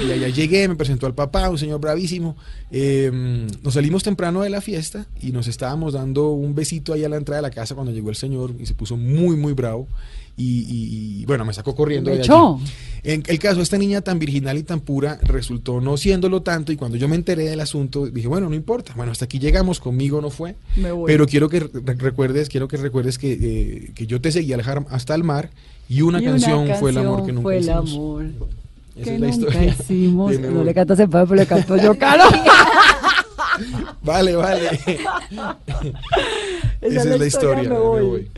[0.06, 2.36] Y allá llegué, me presentó al papá, un señor bravísimo.
[2.70, 3.10] Eh,
[3.62, 7.16] nos salimos temprano de la fiesta y nos estábamos dando un besito ahí a la
[7.16, 9.88] entrada de la casa cuando llegó el señor y se puso muy, muy bravo.
[10.36, 12.10] Y, y- y, bueno, me sacó corriendo.
[12.10, 12.28] Me de allí.
[13.04, 16.72] En el caso, esta niña tan virginal y tan pura resultó no siéndolo tanto.
[16.72, 18.92] Y cuando yo me enteré del asunto, dije, bueno, no importa.
[18.96, 20.56] Bueno, hasta aquí llegamos, conmigo no fue.
[20.76, 21.06] Me voy.
[21.06, 24.52] Pero quiero que re- recuerdes, quiero que recuerdes que, eh, que yo te seguí
[24.90, 25.50] hasta el mar
[25.88, 28.24] y una, Y canción, fue el amor que nunca fue el amor
[28.96, 29.64] Esa que es la historia.
[29.80, 30.30] hicimos.
[30.32, 32.24] de No le cantas en pero le canto yo, caro.
[34.02, 34.68] Vale, vale.
[36.80, 37.62] Esa es la historia.
[37.68, 38.30] Me de Me Voy.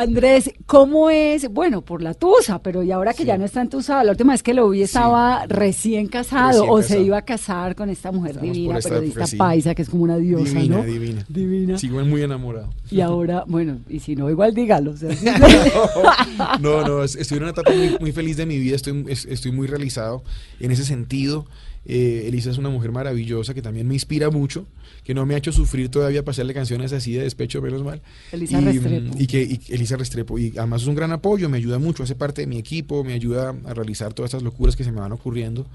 [0.00, 1.48] Andrés, ¿cómo es?
[1.50, 3.26] Bueno, por la tusa, pero y ahora que Sí.
[3.26, 6.76] ya no está entusado, la última vez que lo vi estaba recién casado Recién o
[6.76, 6.82] casado.
[6.82, 9.36] se iba a casar con esta mujer Estamos divina, periodista sí.
[9.36, 10.82] paisa, que es como una diosa, Divina, ¿no?
[10.84, 11.24] divina.
[11.28, 11.78] Divina.
[11.78, 12.70] Sigo muy enamorado.
[12.90, 14.92] Y ahora, bueno, y si no, igual dígalo.
[14.92, 15.26] o sea, sí.
[16.60, 19.26] No, no, es- estoy en una etapa muy, muy feliz de mi vida, estoy, es-
[19.26, 20.22] estoy muy realizado
[20.60, 21.46] en ese sentido.
[21.86, 24.66] Eh, Elisa es una mujer maravillosa que también me inspira mucho,
[25.02, 28.02] que no me ha hecho sufrir todavía para hacerle canciones así de despecho, menos mal.
[28.32, 29.16] Elisa y, Restrepo.
[29.18, 32.14] Y que y Elisa Restrepo, y además es un gran apoyo, me ayuda mucho, hace
[32.14, 35.12] parte de mi equipo, me ayuda a realizar todas estas locuras que se me van
[35.12, 35.66] ocurriendo.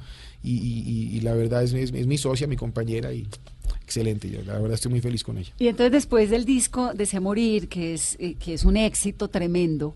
[0.43, 3.27] Y, y- y- y la verdad es, es- es mi socia, mi compañera, y
[3.83, 5.51] excelente, yo la verdad estoy muy feliz con ella.
[5.57, 9.95] Y entonces después del disco Desea Morir, que es, eh, que es un éxito tremendo,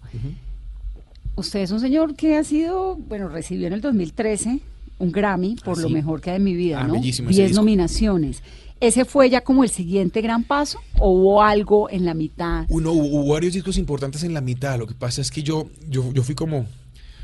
[1.36, 4.60] usted es un señor que ha sido, bueno, recibió en el 2013
[5.00, 5.94] un Grammy por Ah, lo sí.
[5.94, 6.94] mejor que hay en mi vida, Ah, ¿no?
[7.02, 8.44] Diez nominaciones.
[8.82, 12.66] ¿Ese fue ya como el siguiente gran paso o hubo algo en la mitad?
[12.70, 14.78] Uno, hubo, hubo varios discos importantes en la mitad.
[14.80, 16.66] Lo que pasa es que yo, yo, yo fui como,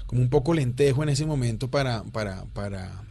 [0.05, 3.03] como un poco lentejo en ese momento para, para, para,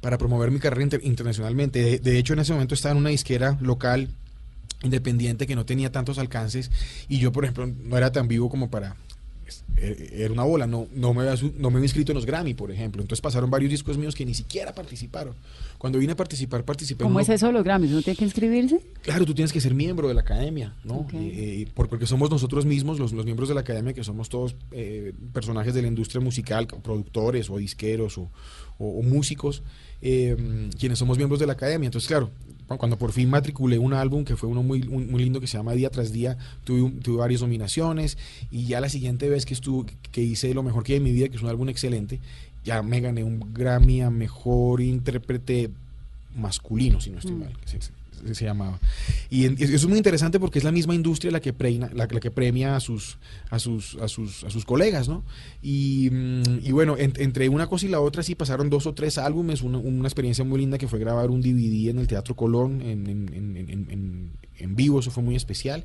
[0.00, 1.82] para promover mi carrera inter- internacionalmente.
[1.82, 4.08] De, de hecho, en ese momento estaba en una disquera local
[4.82, 6.70] independiente que no tenía tantos alcances
[7.08, 8.96] y yo, por ejemplo, no era tan vivo como para...
[9.52, 12.26] es- eh, Era una bola, no, no, me había, no me había inscrito en los
[12.26, 13.02] Grammy, por ejemplo.
[13.02, 15.34] Entonces pasaron varios discos míos que ni siquiera participaron.
[15.78, 17.90] Cuando vine a participar, participé en ¿Cómo uno- es eso de los Grammys?
[17.92, 18.80] ¿Uno tiene que inscribirse?
[19.02, 21.06] Claro, tú tienes que ser miembro de la academia, ¿no?
[21.12, 24.54] Eh, por- porque somos nosotros mismos, los, los miembros de la academia, que somos todos
[24.72, 28.30] eh, personajes de la industria musical, productores o disqueros o,
[28.78, 29.62] o- o músicos,
[30.00, 31.86] eh, quienes somos miembros de la academia.
[31.86, 32.30] Entonces, claro,
[32.78, 35.72] cuando por fin matriculé un álbum, que fue uno muy, muy, lindo que se llama
[35.72, 38.18] Día tras Día, tuve, un- tuve varias nominaciones
[38.50, 41.12] y ya la siguiente vez que estuvo, que hice lo mejor que hay en mi
[41.12, 42.20] vida, que es un álbum excelente,
[42.64, 45.70] ya me gané un Grammy a Mejor Intérprete
[46.36, 47.40] masculino, si no estoy Mm.
[47.40, 47.92] mal, se, se-
[48.32, 48.78] se llamaba.
[49.30, 52.30] Y eso es muy interesante porque es la misma industria la que, preina- la, que
[52.30, 53.18] premia a sus,
[53.50, 55.24] a sus, a sus, a sus colegas, ¿no?
[55.62, 58.94] Y, mm, y bueno, en- entre una cosa y la otra sí pasaron dos o
[58.94, 62.36] tres álbumes, una, una experiencia muy linda que fue grabar un DVD en el Teatro
[62.36, 65.84] Colón en, en- en- en- vivo, eso fue muy especial.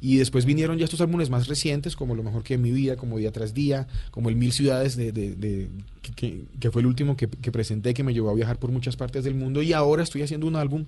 [0.00, 3.16] Y después vinieron ya estos álbumes más recientes, como Lo Mejor que mi vida, como
[3.18, 5.68] Día tras Día, como el Mil Ciudades, de, de- de-
[6.16, 8.96] que- que fue el último que, que presenté, que me llevó a viajar por muchas
[8.96, 9.62] partes del mundo.
[9.62, 10.84] Y ahora estoy haciendo un álbum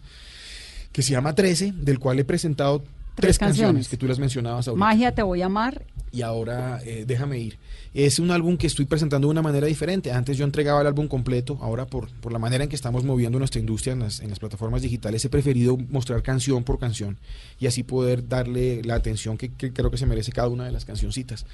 [0.99, 2.83] que se llama 13, del cual he presentado
[3.15, 3.89] Tres canciones.
[3.89, 4.85] que tú las mencionabas ahorita.
[4.85, 5.85] Magia, te voy a amar.
[6.11, 7.57] y ahora eh, Déjame ir.
[7.95, 10.11] Es un álbum que estoy presentando de una manera diferente.
[10.11, 13.39] Antes yo entregaba el álbum completo, ahora por, por la manera en que estamos moviendo
[13.39, 17.17] nuestra industria en las, en las plataformas digitales he preferido mostrar canción por canción
[17.61, 20.73] y así poder darle la atención que, que creo que se merece cada una de
[20.73, 21.47] las cancioncitas.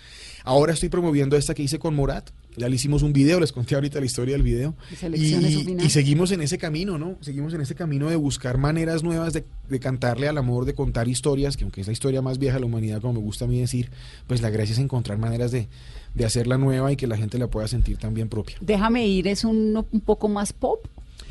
[0.42, 2.30] Ahora estoy promoviendo esta que hice con Morat.
[2.56, 4.74] Ya le hicimos un video, les conté ahorita la historia del video.
[5.12, 7.16] Y seguimos en ese camino, ¿no?
[7.20, 11.08] Seguimos en ese camino de buscar maneras nuevas de, de cantarle al amor, de contar
[11.08, 13.48] historias, que aunque es la historia más vieja de la humanidad, como me gusta a
[13.48, 13.90] mí decir,
[14.26, 15.68] pues la gracia es encontrar maneras de,
[16.14, 18.56] de hacerla nueva y que la gente la pueda sentir también propia.
[18.60, 20.86] Déjame ir es un, un poco más pop.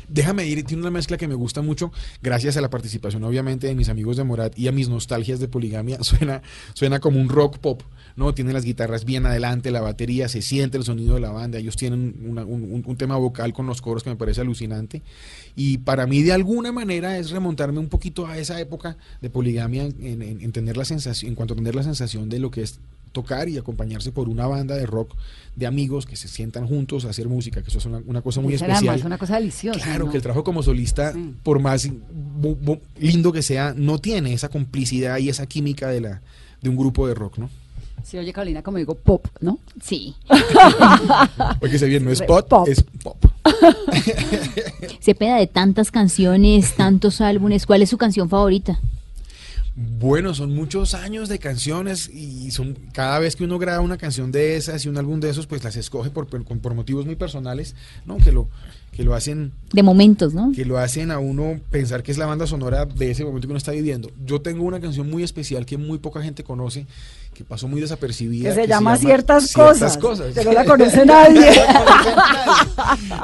[0.08, 1.90] Déjame ir, tiene una mezcla que me gusta mucho,
[2.22, 5.48] gracias a la participación obviamente de mis amigos de Morat y a mis nostalgias de
[5.48, 6.42] poligamia, suena,
[6.74, 7.82] suena como un rock pop,
[8.16, 8.32] ¿no?
[8.34, 11.76] Tiene las guitarras bien adelante, la batería, se siente el sonido de la banda, ellos
[11.76, 15.02] tienen una- un, tema vocal con los coros que me parece alucinante
[15.56, 19.84] y para mí de alguna manera es remontarme un poquito a esa época de poligamia
[19.84, 22.62] en, en- en tener la sensación, en cuanto a tener la sensación de lo que
[22.62, 22.78] es
[23.12, 25.14] tocar y acompañarse por una banda de rock
[25.54, 28.40] de amigos que se sientan juntos a hacer música, que eso es una, una cosa
[28.40, 28.96] muy Esa especial.
[28.98, 29.78] es una cosa deliciosa.
[29.80, 30.10] Claro, ¿no?
[30.10, 31.32] que el trabajo como solista, Sí.
[31.44, 31.88] por más
[32.98, 36.22] lindo que sea, no tiene esa complicidad y esa química de la
[36.60, 37.50] de un grupo de rock, ¿no?
[38.04, 39.58] Sí, oye, Carolina, como digo, pop, ¿no?
[39.82, 40.14] Sí.
[41.60, 42.68] Porque se bien, no es pop.
[42.68, 43.16] es pop.
[45.00, 48.78] Cepeda, de tantas canciones, tantos álbumes, ¿cuál es su canción favorita?
[49.74, 54.30] Bueno, son muchos años de canciones y son cada vez que uno graba una canción
[54.30, 57.16] de esas y un álbum de esos, pues las escoge por, por, por motivos muy
[57.16, 58.18] personales, ¿no?
[58.18, 58.48] Que lo
[58.94, 60.52] que lo hacen De momentos, ¿no?
[60.54, 63.52] que lo hacen a uno pensar que es la banda sonora de ese momento que
[63.52, 64.10] uno está viviendo.
[64.24, 66.86] Yo tengo una canción muy especial que muy poca gente conoce,
[67.34, 68.50] que pasó muy desapercibida.
[68.50, 70.32] Que se llama Ciertas Cosas, cosas.
[70.32, 71.50] que no la conoce nadie.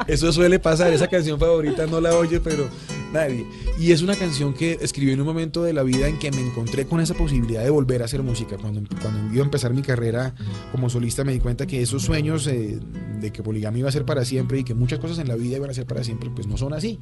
[0.07, 2.67] Eso suele pasar, esa canción favorita no la oye, pero
[3.13, 3.45] nadie.
[3.79, 6.41] Y es una canción que escribí en un momento de la vida en que me
[6.41, 8.57] encontré con esa posibilidad de volver a hacer música.
[8.57, 10.33] Cuando, cuando iba a empezar mi carrera
[10.71, 12.79] como solista me di cuenta que esos sueños eh,
[13.19, 15.57] de que poligamia iba a ser para siempre y que muchas cosas en la vida
[15.57, 16.99] iban a ser para siempre, pues no son así.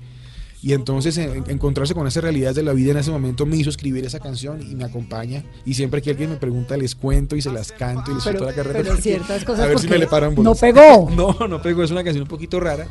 [0.61, 3.69] Y entonces en- encontrarse con esas realidades de la vida en ese momento me hizo
[3.69, 5.45] escribir esa canción y me acompaña.
[5.65, 8.39] Y siempre que alguien me pregunta les cuento y se las canto y les Pero,
[8.39, 8.79] suelto la carrera.
[8.83, 11.09] pero ciertas cosas a ver si me le paran no pegó.
[11.15, 12.87] No, no pegó, es una canción un poquito rara.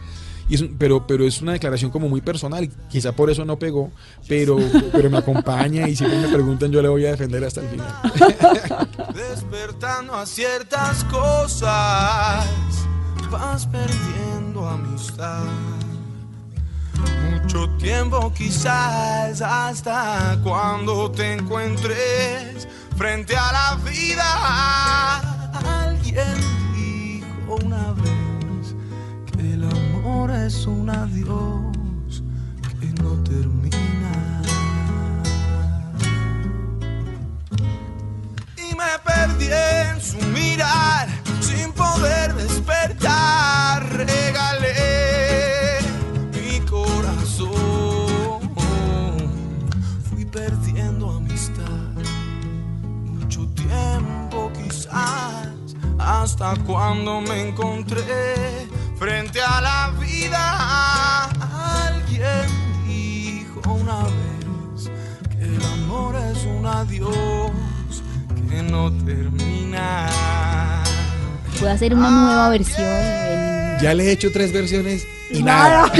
[0.48, 2.68] Y es pero, pero es una declaración como muy personal.
[2.88, 3.92] Quizá por eso no pegó,
[4.26, 4.58] pero,
[4.92, 7.94] pero me acompaña y siempre me preguntan, yo le voy a defender hasta el final.
[9.14, 12.46] Despertando a ciertas cosas,
[13.30, 15.44] vas perdiendo amistad.
[17.30, 25.18] Mucho tiempo quizás hasta cuando te encuentres frente a la vida.
[25.84, 26.34] Alguien
[26.74, 28.17] dijo una vez
[30.48, 32.22] es un adiós
[32.80, 34.42] que no termina.
[38.56, 41.08] y me perdí en su mirar
[41.40, 43.82] sin poder despertar.
[43.92, 45.78] Regalé
[46.32, 48.40] mi corazón,
[50.08, 51.94] fui perdiendo amistad
[53.04, 55.48] mucho tiempo quizás
[55.98, 58.68] hasta cuando me encontré
[58.98, 61.24] frente a la vida.
[61.86, 62.46] Alguien
[62.86, 64.90] dijo una vez
[65.30, 67.52] que el amor es un adiós
[68.50, 70.08] que no termina.
[71.58, 72.86] Puede hacer una nueva versión.
[73.80, 75.90] Ya le he hecho tres versiones y nada.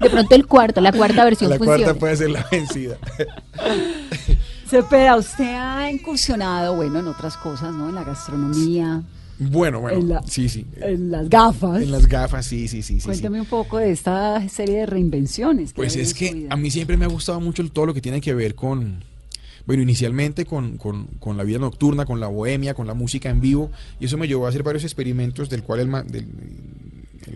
[0.00, 2.96] De pronto el cuarto, la cuarta versión La cuarta puede ser la vencida.
[4.68, 7.88] Cepeda, usted ha incursionado, bueno, en otras cosas, ¿no?
[7.90, 9.02] En la gastronomía,
[9.38, 10.64] Bueno, En bueno, la- sí, sí.
[10.80, 11.82] en las gafas.
[11.82, 13.00] En las gafas, sí, sí, sí.
[13.00, 15.70] Cuéntame un poco de esta serie de reinvenciones.
[15.72, 16.48] que Pues en es que vida.
[16.52, 19.02] a mí siempre me ha gustado mucho el- todo lo que tiene que ver con,
[19.66, 23.40] bueno, inicialmente con, con- con la vida nocturna, con la bohemia, con la música en
[23.40, 26.26] vivo, y eso me llevó a hacer varios experimentos, del cual el, del,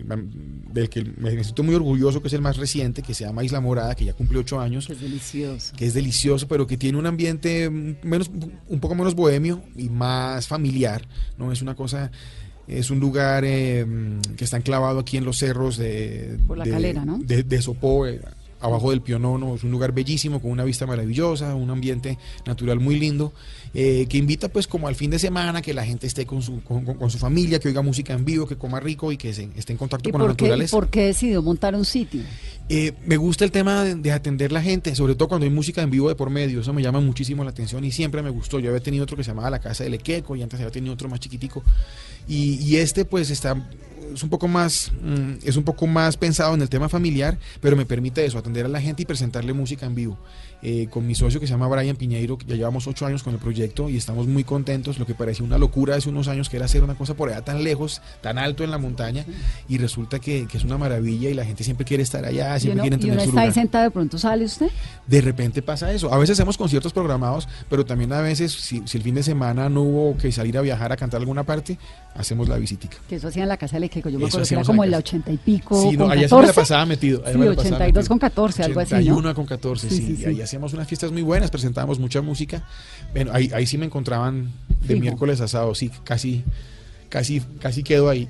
[0.03, 3.59] del que me siento muy orgulloso, que es el más reciente, que se llama Isla
[3.59, 5.73] Morada, que ya cumplió ocho años, Que es delicioso.
[5.75, 8.29] que es delicioso, pero que tiene un ambiente mm, menos,
[8.67, 11.07] un poco menos bohemio y más familiar,
[11.37, 11.51] ¿no?
[11.51, 12.11] Es una cosa,
[12.67, 16.65] es un lugar eh, mm, que está enclavado aquí en los cerros de, Por la
[16.65, 17.17] de- calera, ¿no?
[17.19, 18.21] de, de Sopó, eh,
[18.61, 22.99] abajo del Pionono, es un lugar bellísimo, con una vista maravillosa, un ambiente natural muy
[22.99, 23.31] lindo,
[23.73, 26.61] eh, que invita pues como al fin de semana, que la gente esté con su,
[26.63, 29.49] con, con- su familia, que oiga música en vivo, que coma rico y que se,
[29.55, 30.75] esté en contacto ¿Y con la y naturaleza.
[30.75, 32.21] por qué decidió montar un sitio?
[32.67, 35.81] Eh, me gusta el tema de, de atender la gente, sobre todo cuando hay música
[35.81, 38.59] en vivo de por medio, eso me llama muchísimo la atención y siempre me gustó.
[38.59, 40.93] Yo había tenido otro que se llamaba La Casa del Equeco y antes había tenido
[40.93, 41.63] otro más chiquitico.
[42.27, 43.55] Y, y este pues está
[44.13, 47.75] es un poco más, mm, es un poco más pensado en el tema familiar, pero
[47.75, 50.17] me permite eso, atender a la gente y presentarle música en vivo.
[50.61, 53.33] Eh, con mi socio que se llama Brian Piñeiro, que ya llevamos ocho años con
[53.33, 54.99] el proyecto y estamos muy contentos.
[54.99, 57.41] Lo que parecía una locura hace unos años que era hacer una cosa por allá
[57.41, 59.25] tan lejos, tan alto en la montaña,
[59.69, 62.59] y resulta que, que es una maravilla y la gente siempre quiere estar allá, Y
[62.59, 64.69] siempre quiere y tener uno su está ahí sentado, de pronto sale usted.
[65.07, 66.13] De repente pasa eso.
[66.13, 69.69] A veces hacemos conciertos programados, pero también a veces, si, si el fin de semana
[69.69, 71.77] no hubo que salir a viajar a cantar alguna parte,
[72.15, 72.97] hacemos la visitica.
[73.07, 74.09] Que eso hacía en la casa de Lequeco.
[74.09, 75.89] Yo me acuerdo que era como en la ochenta y pico.
[75.89, 76.53] Sí, no, allá se me la 14.
[76.53, 77.21] pasaba metido.
[77.21, 78.07] allá Sí, me la pasaba 82 metido.
[78.09, 78.99] con 14, algo así, ¿no?
[78.99, 80.03] 81 con 14, Sí, sí.
[80.17, 80.48] sí, y sí.
[80.49, 82.63] Hacíamos unas fiestas muy buenas, presentábamos mucha música.
[83.13, 85.01] Bueno, ahí, ahí sí me encontraban de Fijo.
[85.01, 86.43] miércoles a sábado, sí, casi,
[87.07, 88.27] casi, casi quedo ahí.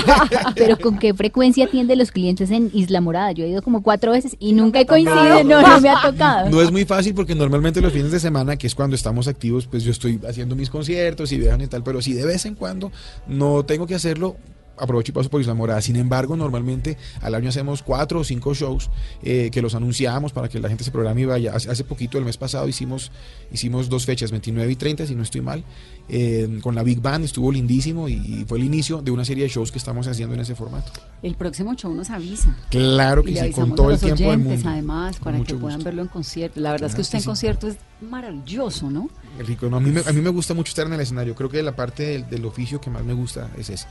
[0.54, 3.32] Pero ¿con qué frecuencia atiende los clientes en Isla Morada?
[3.32, 6.48] Yo he ido como cuatro veces y nunca he coincidido, no, no me ha tocado.
[6.48, 9.66] No es muy fácil porque normalmente los fines de semana, que es cuando estamos activos,
[9.66, 12.54] pues yo estoy haciendo mis conciertos y viajan y tal, pero si de vez en
[12.54, 12.90] cuando
[13.26, 14.38] no tengo que hacerlo,
[14.80, 15.80] aprovecho y paso por Isla Morada.
[15.82, 18.90] Sin embargo, normalmente al año hacemos cuatro o cinco shows
[19.22, 21.52] eh, que los anunciamos para que la gente se programe y vaya.
[21.54, 23.10] Hace, poquito, el mes pasado, hicimos,
[23.52, 25.64] hicimos dos fechas, 29 y 30, si no estoy mal,
[26.08, 29.44] eh, con la Big Band, estuvo lindísimo y, y fue el inicio de una serie
[29.44, 30.90] de shows que estamos haciendo en ese formato.
[31.22, 32.56] El próximo show nos avisa.
[32.70, 34.70] Claro Y que le sí, con todo a el los tiempo del oyentes, mundo.
[34.70, 35.84] además, para que mucho puedan gusto.
[35.88, 36.60] verlo en concierto.
[36.60, 37.26] La verdad es que Claro usted que en sí.
[37.26, 37.76] concierto es
[38.22, 39.08] maravilloso, ¿no?
[39.38, 41.34] Rico, no, a, mí me, a mí me gusta mucho estar en el escenario.
[41.34, 43.88] Creo que la parte del, del oficio que más me gusta es esa.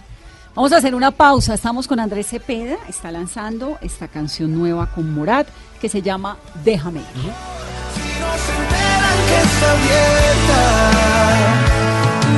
[0.57, 1.53] Vamos a hacer una pausa.
[1.53, 2.77] Estamos con Andrés Cepeda.
[2.89, 5.47] Está lanzando esta canción nueva con Morat
[5.79, 7.01] que se llama Déjame.
[7.01, 7.05] Si
[8.19, 10.61] no se enteran que está abierta,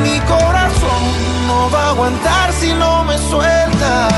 [0.03, 1.01] mi corazón
[1.47, 4.09] no va a aguantar si no me suelta.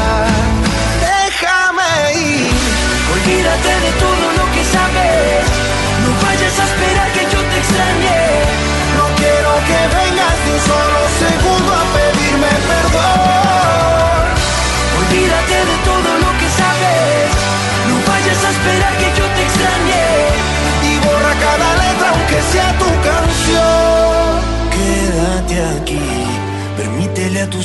[0.99, 2.49] Déjame ir,
[3.13, 5.45] olvídate de todo lo que sabes.
[6.01, 7.10] No vayas a esperar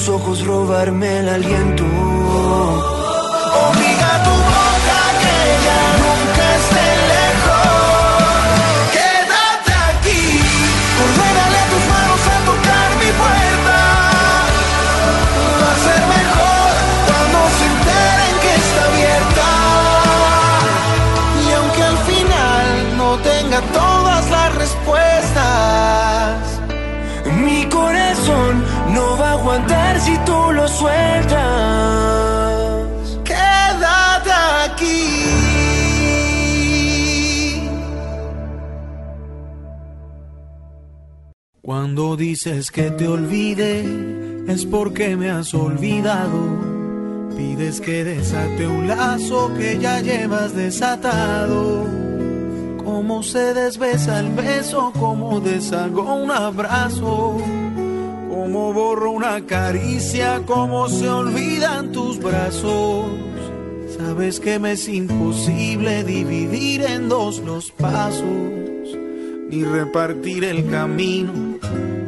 [0.09, 1.85] ojos robarme el aliento.
[30.79, 31.39] Sueltas.
[33.25, 34.31] Quédate
[34.65, 35.07] aquí.
[41.63, 43.85] Cuando dices que te olvide,
[44.47, 46.41] es porque me has olvidado.
[47.37, 51.85] Pides que desate un lazo que ya llevas desatado.
[52.85, 57.37] Cómo se desbesa el beso, cómo deshago un abrazo.
[58.47, 63.07] Cómo borro una caricia, cómo se olvidan tus brazos.
[63.99, 68.23] Sabes que me es imposible dividir en dos los pasos,
[69.51, 71.59] ni repartir el camino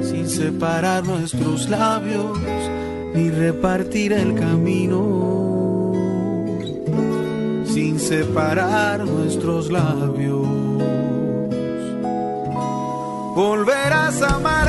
[0.00, 2.38] sin separar nuestros labios,
[3.16, 5.92] ni repartir el camino
[7.64, 10.46] sin separar nuestros labios.
[13.34, 14.68] Volverás a amar,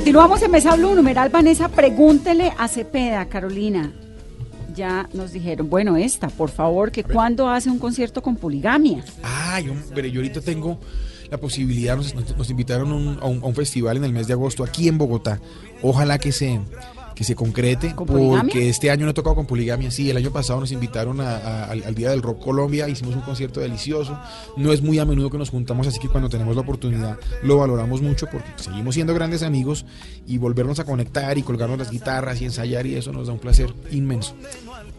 [0.00, 3.94] Continuamos en Mesa Blue, numeral Vanessa, pregúntele a Cepeda, Carolina.
[4.74, 9.02] Ya nos dijeron, bueno, esta, por favor, que cuando hace un concierto con poligamia.
[9.22, 10.78] Ay, hombre, yo ahorita tengo
[11.30, 14.26] la posibilidad, nos, nos- nos invitaron un- a, un, a un festival en el mes
[14.26, 15.40] de agosto aquí en Bogotá.
[15.80, 16.60] Ojalá que se,
[17.16, 19.90] que se concrete, porque este año no he tocado con poligamia.
[19.90, 23.16] Sí, el año pasado nos invitaron a- a- al, al Día del Rock Colombia, hicimos
[23.16, 24.16] un concierto delicioso.
[24.58, 27.56] No es muy a menudo que nos juntamos, así que cuando tenemos la oportunidad lo
[27.56, 29.86] valoramos mucho porque seguimos siendo grandes amigos
[30.26, 33.38] y volvernos a conectar y colgarnos las guitarras y ensayar y eso nos da un
[33.40, 34.34] placer inmenso.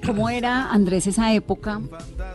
[0.06, 1.80] ¿Cómo era Andrés esa época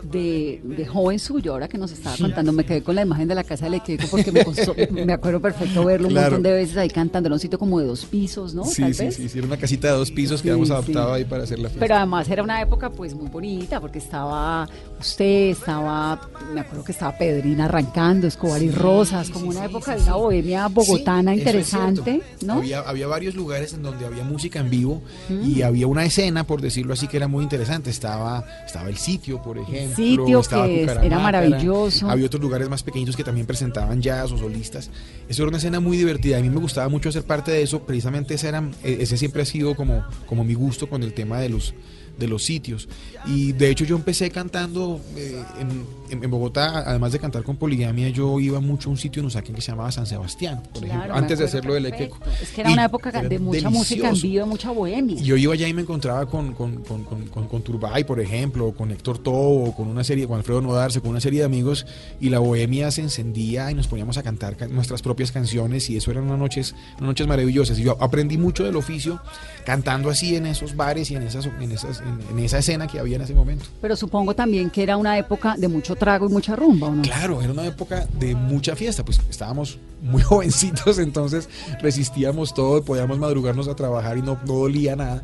[0.03, 1.53] de, de joven suyo?
[1.53, 4.07] Ahora que nos estaba contando, me quedé con la imagen de la casa de Lequeco
[4.09, 6.31] porque me, costó- me acuerdo perfecto verlo un Claro.
[6.31, 8.65] montón de veces ahí cantando en un sitio como de dos pisos, ¿no?
[8.65, 9.15] Sí, Tal sí, vez.
[9.15, 10.73] sí, sí, era una casita casita de dos pisos que Sí, habíamos sí.
[10.73, 11.79] adaptado ahí para hacer la fiesta.
[11.79, 14.67] Pero además era una época pues muy bonita porque estaba
[14.99, 16.21] usted, estaba,
[16.53, 20.67] me acuerdo que estaba Pedrina arrancando, Escobar y Rosas, como una época de una bohemia
[20.67, 22.45] bogotana Sí, es interesante, cierto.
[22.45, 22.53] ¿no?
[22.53, 26.61] Había, había varios lugares en donde había música en vivo y había una escena, por
[26.61, 27.89] decirlo así, que era muy interesante.
[27.89, 29.95] Estaba, estaba el sitio, por ejemplo.
[29.95, 32.09] sitio estaba que es- era maravilloso.
[32.09, 34.89] Había otros lugares más pequeños que también presentaban jazz o solistas.
[35.27, 36.37] Eso era una escena muy divertida.
[36.37, 37.81] A mí me gustaba mucho hacer parte de eso.
[37.83, 41.39] Precisamente ese, era, eh, ese siempre ha sido como, como mi gusto con el tema
[41.39, 41.73] de los
[42.17, 42.87] de los sitios.
[43.25, 45.83] Y de hecho yo empecé cantando eh, en,
[46.13, 49.25] en- en Bogotá además de cantar con poligamia yo iba mucho a un sitio en
[49.27, 51.85] Usaquén que se llamaba San Sebastián por Claro, ejemplo antes de hacerlo del.
[51.87, 55.21] Equeco Es que era Y una época era de mucha música en vivo, mucha bohemia.
[55.21, 58.91] yo iba allá y me encontraba con, con, con, con, con- Turbay, por ejemplo, con
[58.91, 61.85] Héctor Tobo, con una serie, con Alfredo Nodarse, con una serie de amigos,
[62.19, 65.97] y la bohemia se encendía y nos poníamos a cantar ca- nuestras propias canciones, y
[65.97, 67.79] eso eran unas noches, unas noches maravillosas.
[67.79, 69.21] Y yo aprendí mucho del oficio
[69.65, 72.99] cantando así en esos bares y en, esas, en, esas, en, en esa escena que
[72.99, 73.65] había en ese momento.
[73.81, 77.01] Pero supongo también que era una época de mucho trago y mucha rumba, ¿o no?
[77.01, 81.47] Claro, era una época de mucha fiesta, pues estábamos muy jovencitos, entonces
[81.81, 85.23] resistíamos todo, podíamos madrugarnos a trabajar y no, no dolía nada.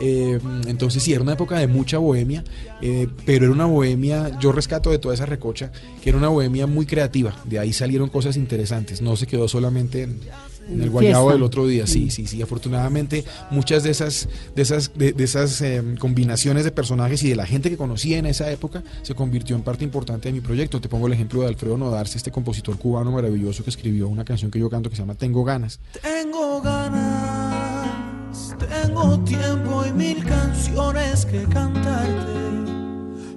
[0.00, 2.42] Eh, entonces sí, era una época de mucha bohemia,
[2.82, 5.70] eh, pero era una bohemia, yo rescato de toda esa recocha,
[6.02, 10.02] que era una bohemia muy creativa, de ahí salieron cosas interesantes, no se quedó solamente
[10.02, 10.20] en,
[10.68, 11.32] en el guayabo Fiesta.
[11.34, 15.60] del otro día, sí, sí, sí, afortunadamente muchas de esas, de esas, de, de esas
[15.62, 19.56] eh, combinaciones de personajes y de la gente que conocía en esa época se convirtió
[19.56, 20.80] en parte importante de mi proyecto.
[20.80, 24.50] Te pongo el ejemplo de Alfredo Nodarse, este compositor cubano maravilloso que escribió una canción
[24.50, 25.80] que yo canto que se llama Tengo ganas.
[26.02, 32.36] Tengo ganas, tengo tiempo y mil canciones que cantarte.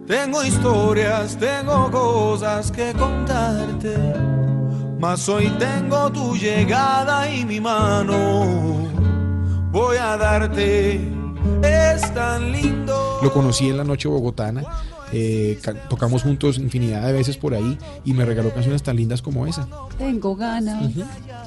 [0.08, 3.96] Tengo historias, tengo cosas que contarte.
[5.00, 8.90] Mas hoy tengo tu llegada y mi mano.
[9.72, 10.96] Voy a darte,
[11.64, 13.20] es tan lindo.
[13.24, 14.62] Lo conocí en la noche bogotana,
[15.12, 19.22] eh, ca- tocamos juntos infinidad de veces por ahí y me regaló canciones tan lindas
[19.22, 19.68] como esa.
[19.98, 20.84] Tengo ganas.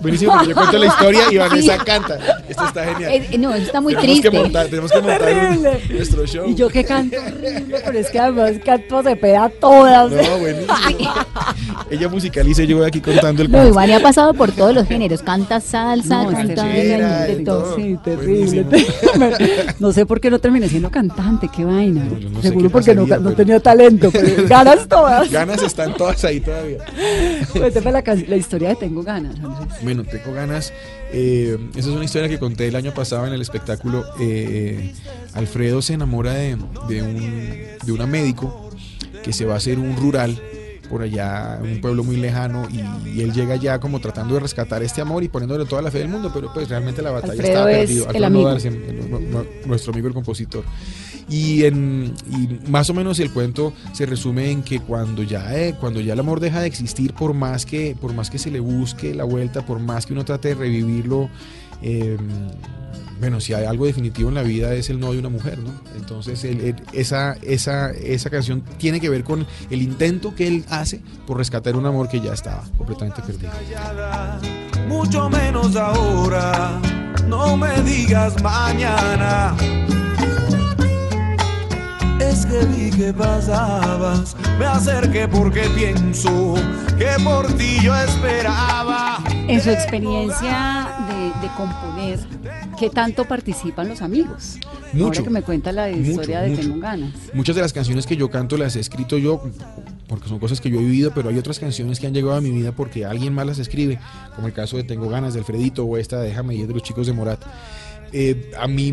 [0.01, 2.19] Buenísimo, porque yo cuento la historia y Vanessa canta.
[2.49, 3.13] Esto está genial.
[3.13, 4.31] Eh, no, eso está muy tenemos triste.
[4.31, 6.49] Que montar, tenemos que montar un- nuestro show.
[6.49, 10.11] Y yo que canto horrible, pero es que además canto de peda todas.
[10.11, 11.13] No, buenísimo.
[11.91, 13.67] Ella musicaliza y yo voy aquí contando el No.
[13.67, 15.23] Iván ha pasado por todos los géneros.
[15.23, 16.55] Canta salsa, No, canta
[17.45, 17.77] to- todo.
[17.77, 18.67] sí, terrible.
[19.79, 22.05] No sé por qué no terminé siendo cantante, qué vaina.
[22.05, 25.31] No, no Seguro qué porque no, pasaría, no pero- tenía talento, pero ganas todas.
[25.31, 26.79] Ganas están todas ahí todavía.
[27.53, 29.79] Cuéntame la, historia de Tengo ganas, Andrés.
[29.83, 30.73] Bueno, tengo ganas.
[31.13, 34.05] eh, esa es una historia que conté el año pasado en el espectáculo.
[34.21, 34.93] eh,
[35.35, 36.57] Alfredo se enamora de,
[36.89, 38.71] de un, de una médico
[39.23, 40.41] que se va a hacer un rural
[40.91, 44.41] por allá, en un pueblo muy lejano, y, y él llega ya como tratando de
[44.41, 47.33] rescatar este amor y poniéndole toda la fe del mundo, pero pues realmente la batalla
[47.33, 48.13] Alfredo estaba es perdida.
[49.21, 50.65] nu- nuestro amigo el compositor.
[51.29, 55.75] Y, en, y más o menos el cuento se resume en que cuando ya, eh,
[55.79, 58.61] cuando ya el amor deja de existir, por más que, por más que se le
[58.61, 61.31] busque la vuelta, por más que uno trate de revivirlo,
[61.81, 62.17] eh,
[63.23, 65.71] bueno, si hay algo definitivo en la vida es el no de una mujer, ¿no?
[65.97, 66.45] Entonces
[66.93, 71.77] esa, esa, esa canción tiene que ver con el intento que él hace por rescatar
[71.77, 73.53] un amor que ya estaba completamente perdido.
[74.89, 76.81] mucho menos ahora.
[77.29, 79.55] No me digas mañana.
[82.97, 86.55] Que pasabas, me acerqué porque pienso
[86.99, 89.19] que por ti yo esperaba.
[89.49, 92.21] En su experiencia de, de componer,
[92.79, 94.59] ¿qué tanto participan los amigos?
[94.93, 95.05] Mucho.
[95.07, 96.63] Ahora que me cuenta la Mucho, historia de mucho.
[96.63, 97.13] Tengo ganas.
[97.33, 99.43] Muchas de las canciones que yo canto las he escrito yo
[100.07, 102.41] porque son cosas que yo he vivido, pero hay otras canciones que han llegado a
[102.43, 103.99] mi vida porque alguien más las escribe,
[104.37, 106.75] como el caso de Tengo ganas de Alfredito o esta de Déjame y es de
[106.75, 107.41] los chicos de Morat.
[108.13, 108.93] Eh, a mí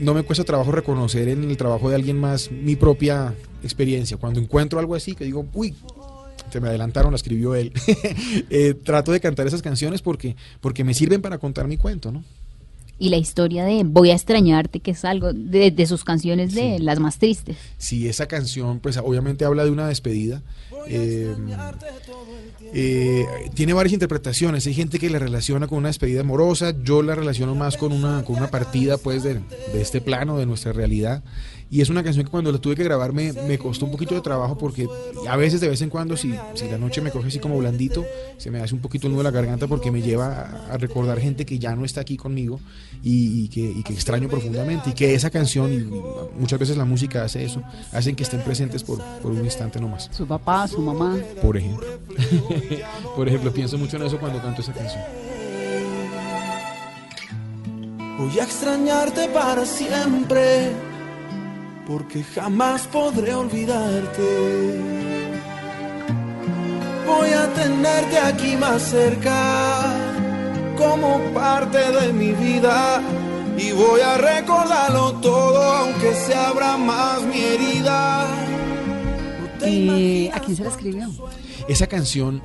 [0.00, 4.16] no me cuesta trabajo reconocer en el trabajo de alguien más mi propia experiencia.
[4.16, 5.74] Cuando encuentro algo así que digo, uy,
[6.50, 7.72] se me adelantaron, la escribió él.
[8.50, 12.22] Eh, trato de cantar esas canciones porque, porque me sirven para contar mi cuento, ¿no?
[12.98, 16.76] Y la historia de Voy a extrañarte, que es algo de, de sus canciones de
[16.76, 16.82] Sí.
[16.84, 17.56] las más tristes.
[17.78, 20.40] si esa canción, pues obviamente habla de una despedida.
[22.74, 24.66] Eh, tiene varias interpretaciones.
[24.66, 26.74] Hay gente que la relaciona con una despedida amorosa.
[26.82, 29.40] Yo la relaciono más con una, con una partida, pues, de
[29.74, 31.22] este plano, de nuestra realidad.
[31.72, 34.14] Y es una canción que cuando la tuve que grabar me, me costó un poquito
[34.14, 34.86] de trabajo porque
[35.26, 38.04] a veces, de vez en cuando, si, si la noche me coge así como blandito,
[38.36, 40.76] se me hace un poquito el nudo de la garganta porque me lleva a, a
[40.76, 42.60] recordar gente que ya no está aquí conmigo
[43.02, 44.90] y, y que, y que extraño profundamente.
[44.90, 45.78] Y que esa canción, y
[46.38, 47.62] muchas veces la música hace eso,
[47.92, 50.10] hacen que estén presentes por, por un instante nomás.
[50.12, 51.16] Su papá, su mamá.
[51.40, 51.86] Por ejemplo.
[53.16, 55.02] por ejemplo, pienso mucho en eso cuando canto esa canción.
[58.18, 60.70] Voy a extrañarte para siempre,
[61.92, 64.30] porque jamás podré olvidarte.
[67.06, 69.94] Voy a tenerte aquí más cerca,
[70.78, 73.02] como parte de mi vida.
[73.58, 78.26] Y voy a recordarlo todo, aunque se abra más mi herida.
[79.60, 81.10] Imaginas ¿A quién se la escribió?
[81.68, 82.42] Esa canción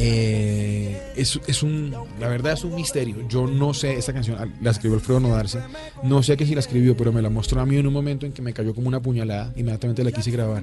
[0.00, 3.26] eh, es, es un, la verdad es un misterio.
[3.28, 5.58] Yo no sé, esa canción ah, la escribió Alfredo Nodarse.
[6.04, 8.24] No sé que si la escribió, pero me la mostró a mí en un momento
[8.24, 9.52] en que me cayó como una puñalada.
[9.56, 10.62] Inmediatamente la quise grabar.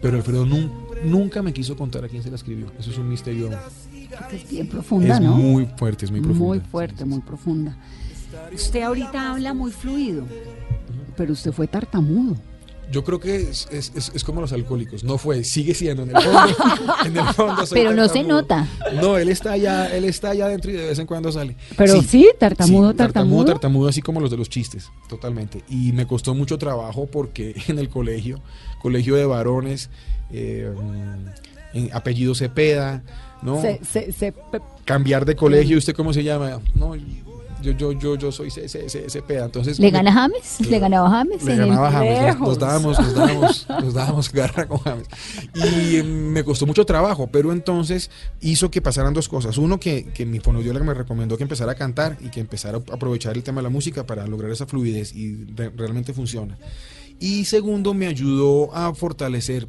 [0.00, 0.70] Pero Alfredo nun-
[1.04, 2.66] nunca me quiso contar a quién se la escribió.
[2.78, 3.50] Eso es un misterio.
[4.32, 5.32] Es bien profunda, es ¿no?
[5.36, 6.44] muy fuerte, es muy profundo.
[6.46, 7.76] Muy fuerte, muy profunda.
[8.54, 10.24] Usted ahorita habla muy fluido,
[11.16, 12.36] pero usted fue tartamudo.
[12.90, 15.02] Yo creo que es, es- es- es como los alcohólicos.
[15.02, 16.56] No fue, sigue siendo en el fondo.
[17.04, 18.40] en el fondo soy Pero no se tartamudo.
[18.42, 18.68] nota.
[19.00, 21.56] No, él está allá, él está allá adentro y de vez en cuando sale.
[21.76, 23.44] Pero sí, tartamudo, sí, tartamudo.
[23.44, 25.62] tartamudo, así como los de los chistes, totalmente.
[25.68, 28.40] Y me costó mucho trabajo porque en el colegio,
[28.80, 29.90] colegio de varones,
[30.30, 33.02] eh, mm, en apellido Cepeda,
[33.42, 33.60] ¿no?
[33.60, 34.32] Se, se, se-
[34.84, 36.60] Cambiar de colegio, ¿usted cómo se llama?
[36.76, 36.94] No,
[37.72, 39.44] yo, yo, yo, yo soy Ce- Ce- Ce- Cepeda.
[39.46, 40.60] Entonces, ¿Le gana James?
[40.68, 41.42] ¿Le ganaba James?
[41.42, 45.06] le ganaba James, nos, dábamos, nos dábamos, nos dábamos garra con James.
[45.54, 48.10] Y eh, me costó mucho trabajo, pero entonces
[48.40, 49.58] hizo que pasaran dos cosas.
[49.58, 52.94] Uno, que, que mi fonoaudióloga me recomendó que empezara a cantar y que empezara a
[52.94, 56.56] aprovechar el tema de la música para lograr esa fluidez y re- realmente funciona.
[57.18, 59.66] Y segundo, me ayudó a fortalecer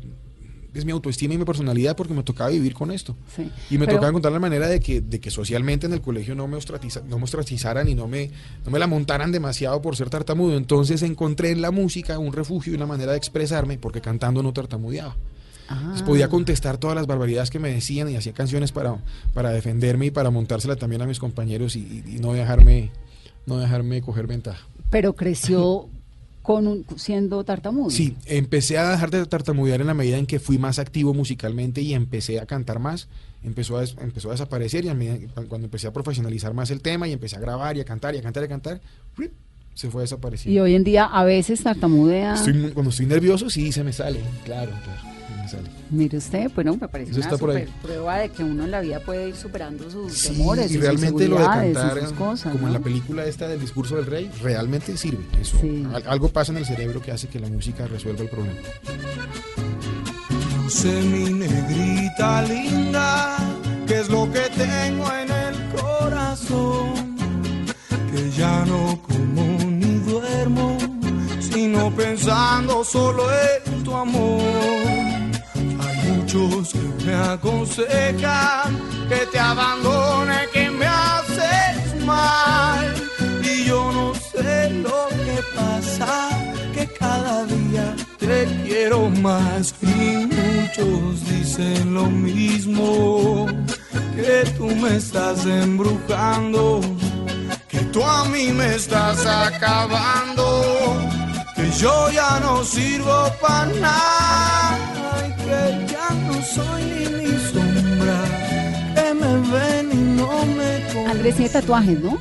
[0.74, 3.16] es mi autoestima y mi personalidad porque me tocaba vivir con esto.
[3.36, 3.50] sí.
[3.70, 6.36] Y me Pero- tocaba encontrar la manera de que, de que socialmente en el colegio
[6.36, 8.32] no me, ostratiza- no me ostracizaran y no me,
[8.66, 10.56] no me la montaran demasiado por ser tartamudo.
[10.58, 14.54] Entonces encontré en la música un refugio y una manera de expresarme porque cantando no
[14.54, 15.16] tartamudeaba.
[15.70, 16.06] Entonces Ah.
[16.06, 18.98] podía contestar todas las barbaridades que me decían y hacía canciones para,
[19.34, 22.92] para defenderme y para montársela también a mis compañeros y, y- y no dejarme
[23.46, 24.66] no dejarme coger ventaja.
[24.90, 25.88] Pero creció
[26.48, 27.90] con un, siendo tartamudo.
[27.90, 31.82] Sí, empecé a dejar de tartamudear en la medida en que fui más activo musicalmente
[31.82, 33.10] y empecé a cantar más.
[33.44, 36.72] Empezó a, des- empezó a desaparecer y a medida- cu- cuando empecé a profesionalizar más
[36.72, 38.82] el tema y empecé a grabar y a cantar y a cantar y a cantar,
[39.18, 39.34] ¡rip!
[39.74, 40.64] se fue Y desapareciendo.
[40.64, 42.36] hoy en día a veces tartamudea.
[42.36, 44.22] Estoy cuando estoy nervioso, sí, se me sale.
[44.46, 45.02] Claro, claro,
[45.48, 45.70] sale.
[45.90, 47.66] Mire usted, bueno, me parece Eso una está por ahí.
[47.66, 50.76] super prueba de que uno en la vida puede ir superando sus Sí, temores y
[50.76, 52.52] y realmente sus lo de cantar, sus cosas.
[52.52, 52.80] como en ¿no?
[52.80, 55.24] la película esta del discurso del rey, realmente sirve.
[55.40, 55.86] Eso, Sí.
[55.94, 58.58] Al- algo pasa en el cerebro que hace que la música resuelva el problema.
[60.64, 63.38] No sé mi negrita linda,
[63.88, 67.66] qué es lo que tengo en el corazón,
[68.14, 70.78] que ya no como ni duermo,
[71.40, 73.24] sino pensando solo
[73.66, 74.42] en tu amor.
[76.28, 76.76] Muchos
[77.06, 82.94] me aconsejan que te abandone, que me haces mal,
[83.42, 86.28] y yo no sé lo que pasa,
[86.74, 89.74] que cada día te quiero más.
[89.82, 93.46] Y muchos dicen lo mismo,
[94.14, 96.82] que tú me estás embrujando,
[97.70, 100.44] que tú a mí me estás acabando,
[101.56, 104.87] que yo ya no sirvo para nada
[105.48, 108.20] que ya no soy ni mi sombra,
[108.96, 111.10] que me ven y no me.
[111.10, 112.18] Andrés tiene tatuajes, ¿no?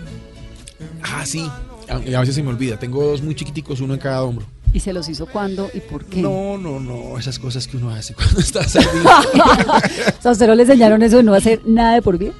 [1.03, 1.51] Ah, sí.
[1.89, 2.79] A, y a veces se me olvida.
[2.79, 4.47] Tengo dos muy chiquiticos, uno en cada hombro.
[4.77, 6.20] ¿Y se los hizo cuándo y por qué?
[6.20, 7.18] No, no, no.
[7.18, 9.09] Esas cosas que uno hace cuando está saliendo.
[10.22, 12.33] ¿a usted no le enseñaron eso de no hacer nada de por bien?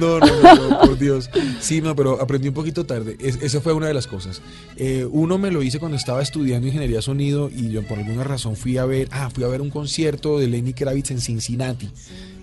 [0.00, 1.30] No, no, no, no, por Dios.
[1.60, 3.16] Sí, no, pero aprendí un poquito tarde.
[3.20, 4.42] Es- esa fue una de las cosas.
[4.76, 8.56] Eh, uno me lo hice cuando estaba estudiando ingeniería sonido y yo por alguna razón
[8.56, 11.90] fui a ver, ah, fui a ver un concierto de Lenny Kravitz en Cincinnati.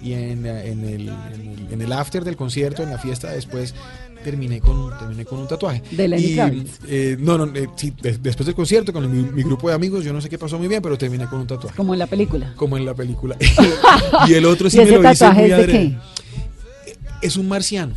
[0.02, 3.30] Y en, eh, en el, en, el, en el after del concierto, en la fiesta
[3.32, 3.76] después,
[4.22, 5.82] terminé con, terminé con un tatuaje.
[5.92, 6.80] ¿De Lenny Kravitz?
[6.88, 10.04] eh, no, no, eh, sí, de- después del concierto con mi, mi grupo de amigos,
[10.04, 11.76] yo no sé qué pasó muy bien, pero terminé con un tatuaje.
[11.76, 12.54] Como en la película.
[12.56, 13.36] Como en la película.
[14.28, 15.98] y el otro sí ¿Y me lo hice tatuaje muy es de qué?
[17.22, 17.94] Es un marciano.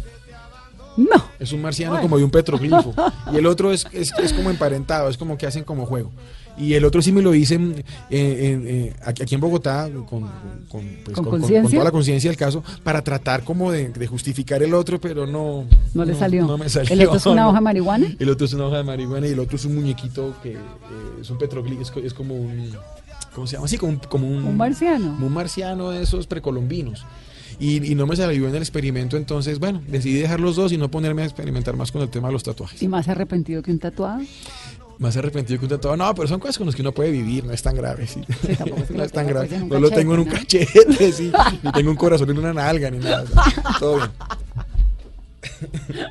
[0.96, 1.24] No.
[1.40, 2.02] Es un marciano Bueno.
[2.02, 2.94] como de un petroglifo.
[3.32, 6.12] Y el otro es, es, es como emparentado, es como que hacen como juego.
[6.56, 10.04] Y el otro sí me lo hice en- en- en- aquí en Bogotá, con,
[10.68, 14.62] con, pues, ¿Con con toda la conciencia del caso, para tratar como de, de justificar
[14.62, 15.64] el otro, pero no.
[15.94, 16.46] No le salió.
[16.46, 16.92] No me salió.
[16.92, 18.06] ¿El otro es una hoja de marihuana?
[18.18, 20.58] El otro es una hoja de marihuana y el otro es un muñequito que eh,
[21.20, 22.70] es un petroglifo, es, es como un.
[23.34, 23.66] ¿Cómo se llama?
[23.66, 25.12] Sí, como un, como un, Un marciano.
[25.14, 27.04] como un marciano de esos precolombinos.
[27.60, 30.76] Y, y no me salió en el experimento, entonces, bueno, decidí dejar los dos y
[30.76, 32.82] no ponerme a experimentar más con el tema de los tatuajes.
[32.82, 34.20] ¿Y más arrepentido que un tatuado?
[34.98, 35.96] Más arrepentido que un.
[35.96, 38.20] No, pero son cosas con las que uno puede vivir, no es tan grave, sí.
[38.46, 39.48] Sí, tampoco es que no es tan grave.
[39.68, 41.32] No lo tengo en un cachete, sí.
[41.62, 43.24] Ni tengo un corazón en una nalga, ni nada.
[43.24, 43.44] o sea,
[43.80, 44.10] todo bien.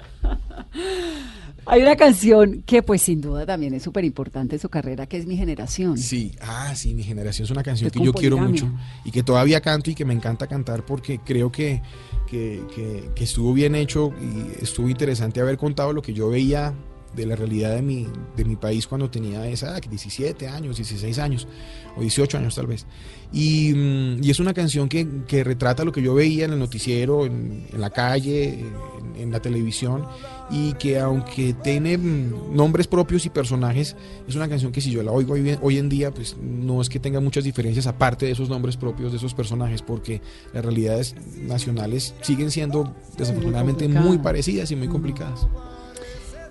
[1.65, 5.15] Hay una canción que pues sin duda también es súper importante en su carrera, que
[5.17, 5.97] es Mi Generación.
[5.97, 8.69] Sí, ah, sí, mi generación es una canción que yo quiero mucho
[9.05, 11.81] y que todavía canto y que me encanta cantar porque creo que,
[12.29, 16.73] que, que- que estuvo bien hecho y estuvo interesante haber contado lo que yo veía
[17.15, 21.19] de la realidad de mi, de mi país cuando tenía esa edad, 17 años, 16
[21.19, 21.47] años
[21.95, 22.85] o 18 años tal vez.
[23.31, 26.59] Y, mm, y es una canción que, que retrata lo que yo veía en el
[26.59, 28.73] noticiero, en, en la calle, en,
[29.17, 30.05] en la televisión
[30.49, 33.95] y que aunque tiene mm, nombres propios y personajes,
[34.27, 36.89] es una canción que si yo la oigo hoy, hoy en día, pues no es
[36.89, 40.21] que tenga muchas diferencias aparte de esos nombres propios de esos personajes, porque
[40.53, 45.47] las realidades nacionales siguen siendo desafortunadamente muy, parecidas y muy complicadas.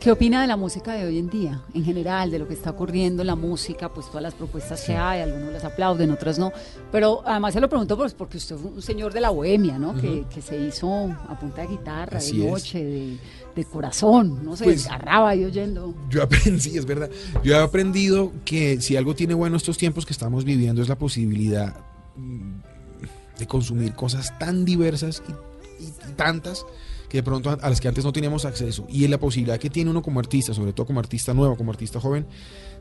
[0.03, 1.63] ¿Qué opina de la música de hoy en día?
[1.75, 4.97] En general, de lo que está ocurriendo en la música, pues todas las propuestas que
[4.97, 6.51] hay, algunos las aplauden, otras no.
[6.91, 9.95] Pero además se lo pregunto pues, porque usted fue un señor de la bohemia, ¿no?
[9.95, 10.89] que, que se hizo
[11.29, 13.17] a punta de guitarra, Así de noche, de,
[13.55, 15.95] de corazón, no sé, Pues- agarraba ahí oyendo.
[16.11, 17.09] Yo aprendí, es verdad,
[17.45, 20.99] yo he aprendido que si algo tiene bueno estos tiempos que estamos viviendo es la
[20.99, 21.77] posibilidad
[22.17, 26.67] mm, de consumir cosas tan diversas y, y- y tantas
[27.13, 28.87] que de pronto a, las que antes no teníamos acceso.
[28.89, 32.01] Y la posibilidad que tiene uno como artista, sobre todo como artista nuevo, como artista
[32.01, 32.25] joven,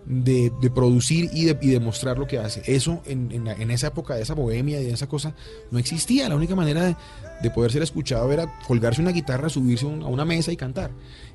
[0.06, 2.62] de, producir y de, mostrar lo que hace.
[2.66, 5.36] Eso en, esa época de esa bohemia y de esa cosa
[5.70, 6.28] no existía.
[6.30, 6.96] La única manera de,
[7.42, 10.92] de poder ser escuchado era colgarse una guitarra, subirse a una mesa y cantar.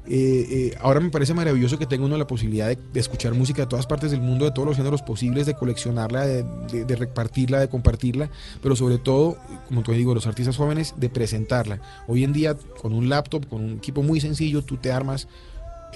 [0.08, 3.66] Eh, eh, ahora me parece maravilloso que tenga uno la posibilidad de, escuchar música de
[3.68, 7.58] todas partes del mundo, de todos los géneros posibles, de coleccionarla, de, de- de repartirla,
[7.58, 8.30] de compartirla,
[8.62, 9.36] pero sobre todo,
[9.66, 11.80] como te digo, los artistas jóvenes, de presentarla.
[12.06, 15.26] Hoy en día, con un laptop, con un equipo muy sencillo, tú te armas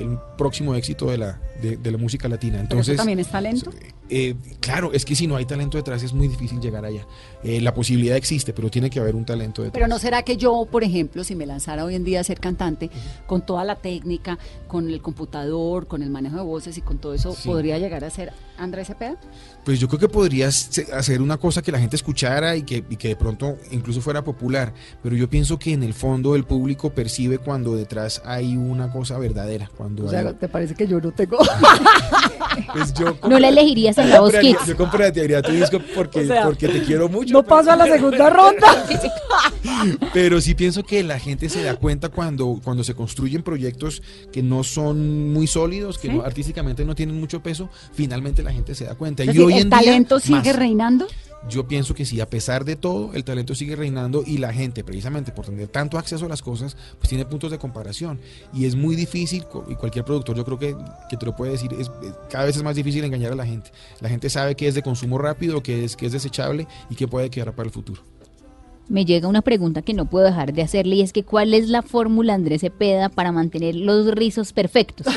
[0.01, 2.55] el próximo éxito de la, de, de la música latina.
[2.59, 3.71] Pero Entonces, eso también es talento.
[4.09, 7.07] eh, claro, es que si no hay talento detrás es muy difícil llegar allá.
[7.43, 9.75] Eh, la posibilidad existe, pero tiene que haber un talento detrás.
[9.75, 12.41] Pero no será que yo, por ejemplo, si me lanzara hoy en día a ser
[12.41, 12.91] cantante,
[13.27, 14.39] con toda la técnica,
[14.69, 17.49] con el computador, con el manejo de voces y con todo eso, Sí.
[17.49, 19.17] podría llegar a ser Andrés Cepeda?
[19.65, 22.97] Pues yo creo que podrías hacer una cosa que la gente escuchara y que, y
[22.97, 24.73] que de pronto incluso fuera popular,
[25.03, 29.19] pero yo pienso que en el fondo el público percibe cuando detrás hay una cosa
[29.19, 31.39] verdadera, cuando O hay- sea, ¿te parece que yo no tengo?
[32.73, 34.67] pues yo No la elegirías en la voz Kids.
[34.67, 37.33] Yo compraría tu disco porque, O sea, porque te quiero mucho.
[37.33, 38.85] no pero- paso a la segunda ronda.
[40.13, 44.43] Pero sí pienso que la gente se da cuenta cuando, cuando se construyen proyectos que
[44.43, 46.15] no son muy sólidos, que ¿Sí?
[46.15, 49.25] no- artísticamente no tienen mucho peso, finalmente la gente se da cuenta.
[49.25, 50.57] Y decir, hoy ¿El en día, talento sigue más.
[50.57, 51.07] reinando?
[51.49, 54.85] Yo pienso que sí, a pesar de todo, el talento sigue reinando y la gente,
[54.85, 58.21] precisamente por tener tanto acceso a las cosas, pues tiene puntos de comparación.
[58.53, 60.77] Y es muy difícil, y cualquier productor yo creo que,
[61.09, 61.91] que te lo puede decir, es-
[62.29, 63.71] cada vez es más difícil engañar a la gente.
[64.01, 67.09] La gente sabe que es de consumo rápido, que es, que es desechable y que
[67.09, 68.03] puede quedar para el futuro.
[68.91, 71.69] Me llega una pregunta que no puedo dejar de hacerle y es que ¿cuál es
[71.69, 75.07] la fórmula Andrés Cepeda para mantener los rizos perfectos?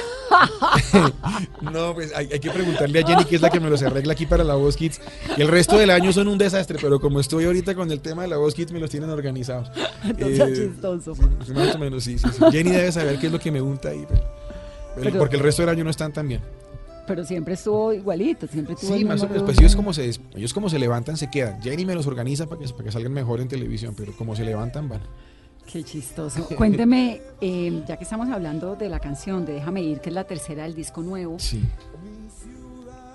[1.62, 4.14] No, pues hay, hay que preguntarle a Jenny, que es la que me los arregla
[4.14, 5.00] aquí para la Voz Kids.
[5.38, 8.24] Y el resto del año son un desastre, pero como estoy ahorita con el tema
[8.24, 9.70] de la Voz Kids, me los tienen organizados.
[10.04, 11.16] Entonces, Eh, chistoso.
[11.16, 12.44] sí, más o menos, sí, sí, sí.
[12.52, 14.06] Jenny debe saber qué es lo que me unta ahí.
[14.08, 14.22] pero-
[14.96, 16.42] pero- Pero- porque el resto del año no están tan bien.
[17.06, 19.44] Pero siempre estuvo igualito, siempre tuvo Sí, el más o menos.
[19.44, 21.62] Pues ellos como, se, ellos como se levantan, se quedan.
[21.62, 24.44] Jenny me los organiza para que, para que salgan mejor en televisión, pero como se
[24.46, 25.02] levantan, van.
[25.72, 26.46] Qué chistoso.
[26.58, 30.24] Cuénteme, eh, ya que estamos hablando de la canción de Déjame ir, que es la
[30.24, 31.62] tercera del disco nuevo, Sí.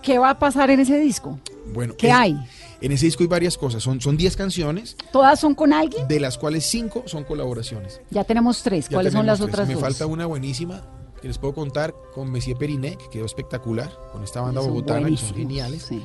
[0.03, 1.39] ¿qué va a pasar en ese disco?
[1.73, 2.37] Bueno, ¿Qué es- hay?
[2.81, 3.83] En ese disco hay varias cosas.
[3.83, 6.07] Son son 10 canciones, ¿Todas son con alguien?
[6.07, 8.01] de las cuales 5 son colaboraciones.
[8.11, 8.89] Ya tenemos tres.
[8.89, 9.49] Ya ¿Cuáles son las tres.
[9.49, 9.83] otras Me dos?
[9.83, 10.83] falta una buenísima
[11.21, 15.17] que les puedo contar con Messier Periné, que quedó espectacular, con esta banda bogotana, que
[15.17, 15.83] son geniales.
[15.83, 16.03] sí.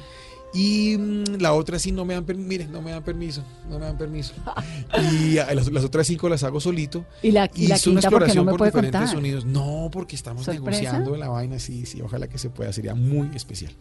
[0.56, 3.80] Y mm, la otra sí no me dan permiso, miren, no me dan permiso, no
[3.80, 4.34] me dan permiso.
[5.12, 7.06] Y ah, las, las otras cinco las hago solito.
[7.24, 9.16] Y la, y la es una no exploración me por diferentes contar.
[9.16, 9.46] sonidos.
[9.46, 10.70] No, porque estamos ¿Sorpresa?
[10.70, 13.72] negociando la vaina, sí, sí, ojalá que se pueda, sería muy especial.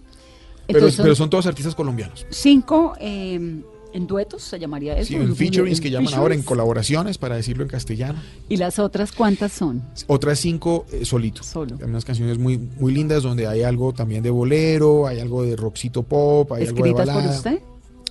[0.66, 2.24] Pero, Entonces, pero son todos artistas colombianos.
[2.30, 3.62] cinco eh,
[3.93, 5.09] en duetos, se llamaría eso.
[5.09, 8.18] Sí, en featurings que llaman ahora en colaboraciones, para decirlo en castellano.
[8.49, 9.82] ¿Y las otras cuántas son?
[10.07, 11.43] Otras cinco eh, solito.
[11.43, 11.76] Solo.
[11.80, 15.57] Hay unas canciones muy, muy lindas donde hay algo también de bolero, hay algo de
[15.57, 17.36] rockcito pop, hay algo de ¿Escritas por balada.
[17.36, 17.62] usted?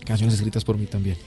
[0.06, 1.18] Canciones escritas por mí también.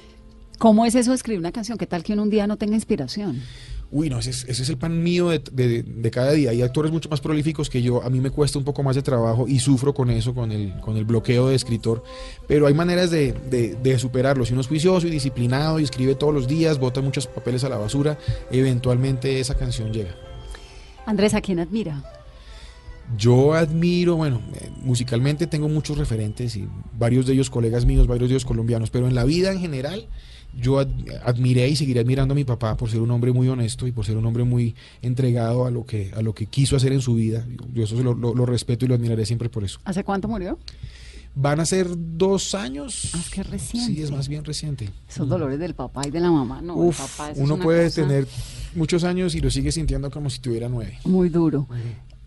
[0.58, 1.78] ¿Cómo es eso de escribir una canción?
[1.78, 3.42] ¿Qué tal que uno un día no tenga inspiración?
[3.90, 6.50] Uy, no, ese es, ese es el pan mío de, de- de cada día.
[6.50, 8.02] Hay actores mucho más prolíficos que yo.
[8.02, 10.80] A mí me cuesta un poco más de trabajo y sufro con eso, con el,
[10.80, 12.02] con el bloqueo de escritor.
[12.48, 14.44] Pero hay maneras de, de- de superarlo.
[14.44, 17.68] Si uno es juicioso y disciplinado y escribe todos los días, bota muchos papeles a
[17.68, 18.18] la basura,
[18.50, 20.14] eventualmente esa canción llega.
[21.06, 22.02] Andrés, ¿a quién admira?
[23.18, 26.66] Yo admiro, bueno, eh, musicalmente tengo muchos referentes y
[26.98, 30.08] varios de ellos colegas míos, varios de ellos colombianos, pero en la vida en general
[30.60, 30.88] yo ad-
[31.24, 34.04] admiré y seguiré admirando a mi papá por ser un hombre muy honesto y por
[34.06, 37.14] ser un hombre muy entregado a lo que, a lo que quiso hacer en su
[37.14, 37.46] vida.
[37.72, 39.78] Yo, eso lo, lo- lo respeto y lo admiraré siempre por eso.
[39.84, 40.58] ¿Hace cuánto murió?
[41.36, 43.10] Van a ser dos años.
[43.12, 43.92] Ah, es que reciente.
[43.94, 44.88] Sí, es más bien reciente.
[45.08, 46.74] Esos dolores del papá y de la mamá, no.
[46.80, 48.28] el Uf, papá, uno una puede cosa tener
[48.76, 50.98] muchos años y lo sigue sintiendo como si tuviera nueve.
[51.04, 51.66] Muy duro.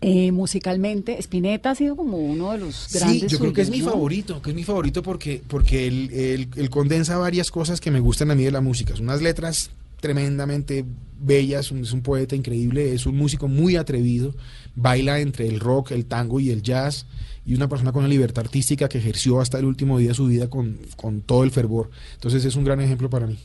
[0.00, 3.22] Eh, musicalmente, Spinetta ha sido como uno de los grandes.
[3.22, 3.86] Sí, yo creo que es mi ¿no?
[3.86, 7.98] favorito, que es mi favorito porque, porque él, él- él condensa varias cosas que me
[7.98, 8.94] gustan a mí de la música.
[8.94, 9.70] Son unas letras
[10.00, 10.84] tremendamente
[11.20, 14.34] bellas, un- es un poeta increíble, es un músico muy atrevido,
[14.76, 17.06] baila entre el rock, el tango y el jazz,
[17.44, 20.26] y una persona con una libertad artística que ejerció hasta el último día de su
[20.26, 21.90] vida con, con todo el fervor.
[22.14, 23.36] Entonces es un gran ejemplo para mí.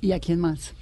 [0.00, 0.72] ¿Y a quién más?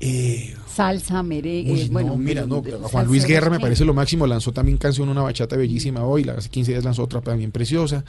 [0.00, 1.72] Eh, Salsa, merengue.
[1.72, 5.08] Uy, bueno, no, mira, no, Juan Luis Guerra me parece lo máximo, lanzó también canción,
[5.08, 8.04] una bachata bellísima hoy, hace 15 días lanzó otra también preciosa.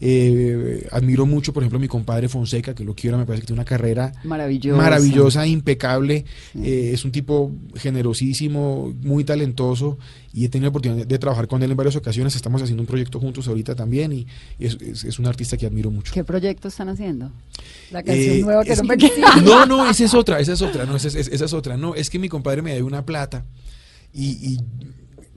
[0.00, 3.46] Eh, admiro mucho, por ejemplo, a mi compadre Fonseca, que lo quiero, me parece que
[3.48, 4.80] tiene una carrera Maravillosa.
[4.80, 6.24] maravillosa, impecable,
[6.62, 9.98] eh, es un tipo generosísimo, muy talentoso
[10.34, 12.86] y he tenido la oportunidad de, trabajar con él en varias ocasiones, estamos haciendo un
[12.88, 14.26] proyecto juntos ahorita también y
[14.58, 16.12] es, es- es un artista que admiro mucho.
[16.12, 17.30] ¿Qué proyecto están haciendo?
[17.92, 18.96] La canción Eh, nueva que es- no me
[19.44, 21.76] No, no, esa es otra, esa es otra, no, esa es, esa es otra.
[21.76, 23.46] No, es que mi compadre me debe una plata
[24.12, 24.58] y, y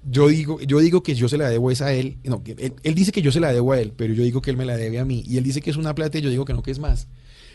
[0.09, 2.17] yo digo, yo digo que yo se la debo es a él.
[2.23, 4.49] No, él, él dice que yo se la debo a él, pero yo digo que
[4.49, 5.23] él me la debe a mí.
[5.27, 7.07] Y él dice que es una plata y yo digo que no, que es más.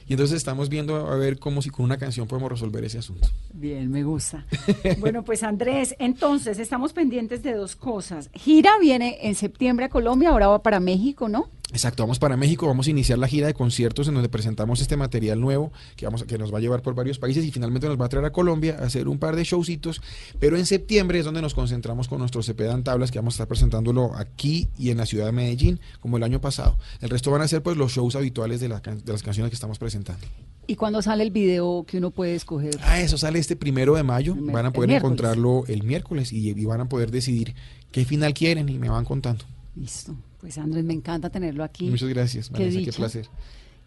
[0.06, 3.28] Y entonces estamos viendo a ver cómo si con una canción podemos resolver ese asunto.
[3.52, 4.46] Bien, me gusta.
[4.98, 8.30] Bueno, pues Andrés, entonces estamos pendientes de dos cosas.
[8.34, 11.48] Gira viene en septiembre a Colombia, ahora va para México, ¿no?
[11.72, 14.98] Exacto, vamos para México, vamos a iniciar la gira de conciertos en donde presentamos este
[14.98, 17.98] material nuevo que, vamos, que nos va a llevar por varios países y finalmente nos
[17.98, 20.02] va a traer a Colombia a hacer un par de showcitos,
[20.38, 23.36] pero en septiembre es donde nos concentramos con nuestro CP Dan Tablas que vamos a
[23.36, 26.76] estar presentándolo aquí y en la ciudad de Medellín como el año pasado.
[27.00, 29.54] El resto van a ser pues los shows habituales de, la de las canciones que
[29.54, 30.26] estamos presentando.
[30.66, 32.78] ¿Y cuando sale el video que uno puede escoger?
[32.82, 36.64] Ah, eso sale este primero de mayo, van a poder encontrarlo el miércoles y, y
[36.66, 37.54] van a poder decidir
[37.90, 39.44] qué final quieren y me van contando.
[39.74, 40.14] Listo.
[40.40, 41.88] Pues Andrés, me encanta tenerlo aquí.
[41.88, 43.28] Muchas gracias, Qué Vanessa, qué placer.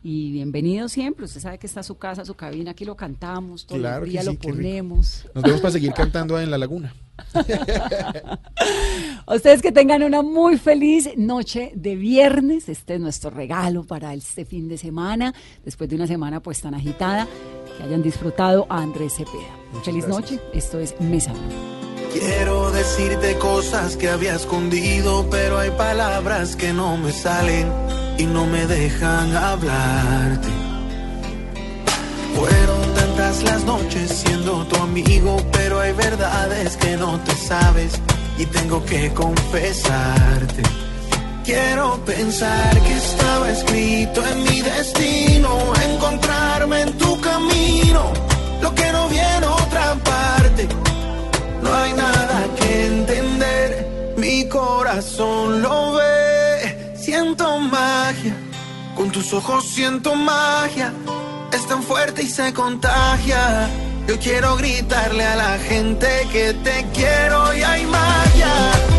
[0.07, 1.25] Y bienvenido siempre.
[1.25, 4.11] Usted sabe que está su casa, su cabina, aquí lo cantamos, todo Claro el que
[4.11, 5.25] día sí, lo ponemos.
[5.33, 6.93] Nos vemos para seguir cantando en la laguna.
[9.27, 12.69] Ustedes que tengan una muy feliz noche de viernes.
[12.69, 15.33] Este es nuestro regalo para este fin de semana,
[15.63, 17.27] después de una semana pues tan agitada.
[17.77, 19.57] Que hayan disfrutado a Andrés Cepeda.
[19.71, 20.31] Muchas feliz gracias.
[20.31, 20.43] noche.
[20.53, 21.33] Esto es Mesa.
[22.18, 27.70] Quiero decirte cosas que había escondido, pero hay palabras que no me salen
[28.18, 30.47] y no me dejan hablarte.
[32.34, 37.91] Fueron tantas las noches siendo tu amigo, pero hay verdades que no te sabes
[38.38, 40.63] y tengo que confesarte.
[41.43, 48.13] Quiero pensar que estaba escrito en mi destino, encontrarme en tu camino,
[48.61, 50.84] lo que no viene otra parte.
[51.66, 56.93] No hay nada que entender, mi corazón lo ve.
[56.95, 58.36] Siento magia,
[58.95, 60.93] con tus ojos siento magia.
[61.51, 63.68] Es tan fuerte y se contagia.
[64.07, 68.94] Yo quiero gritarle a la gente que te quiero y hay magia.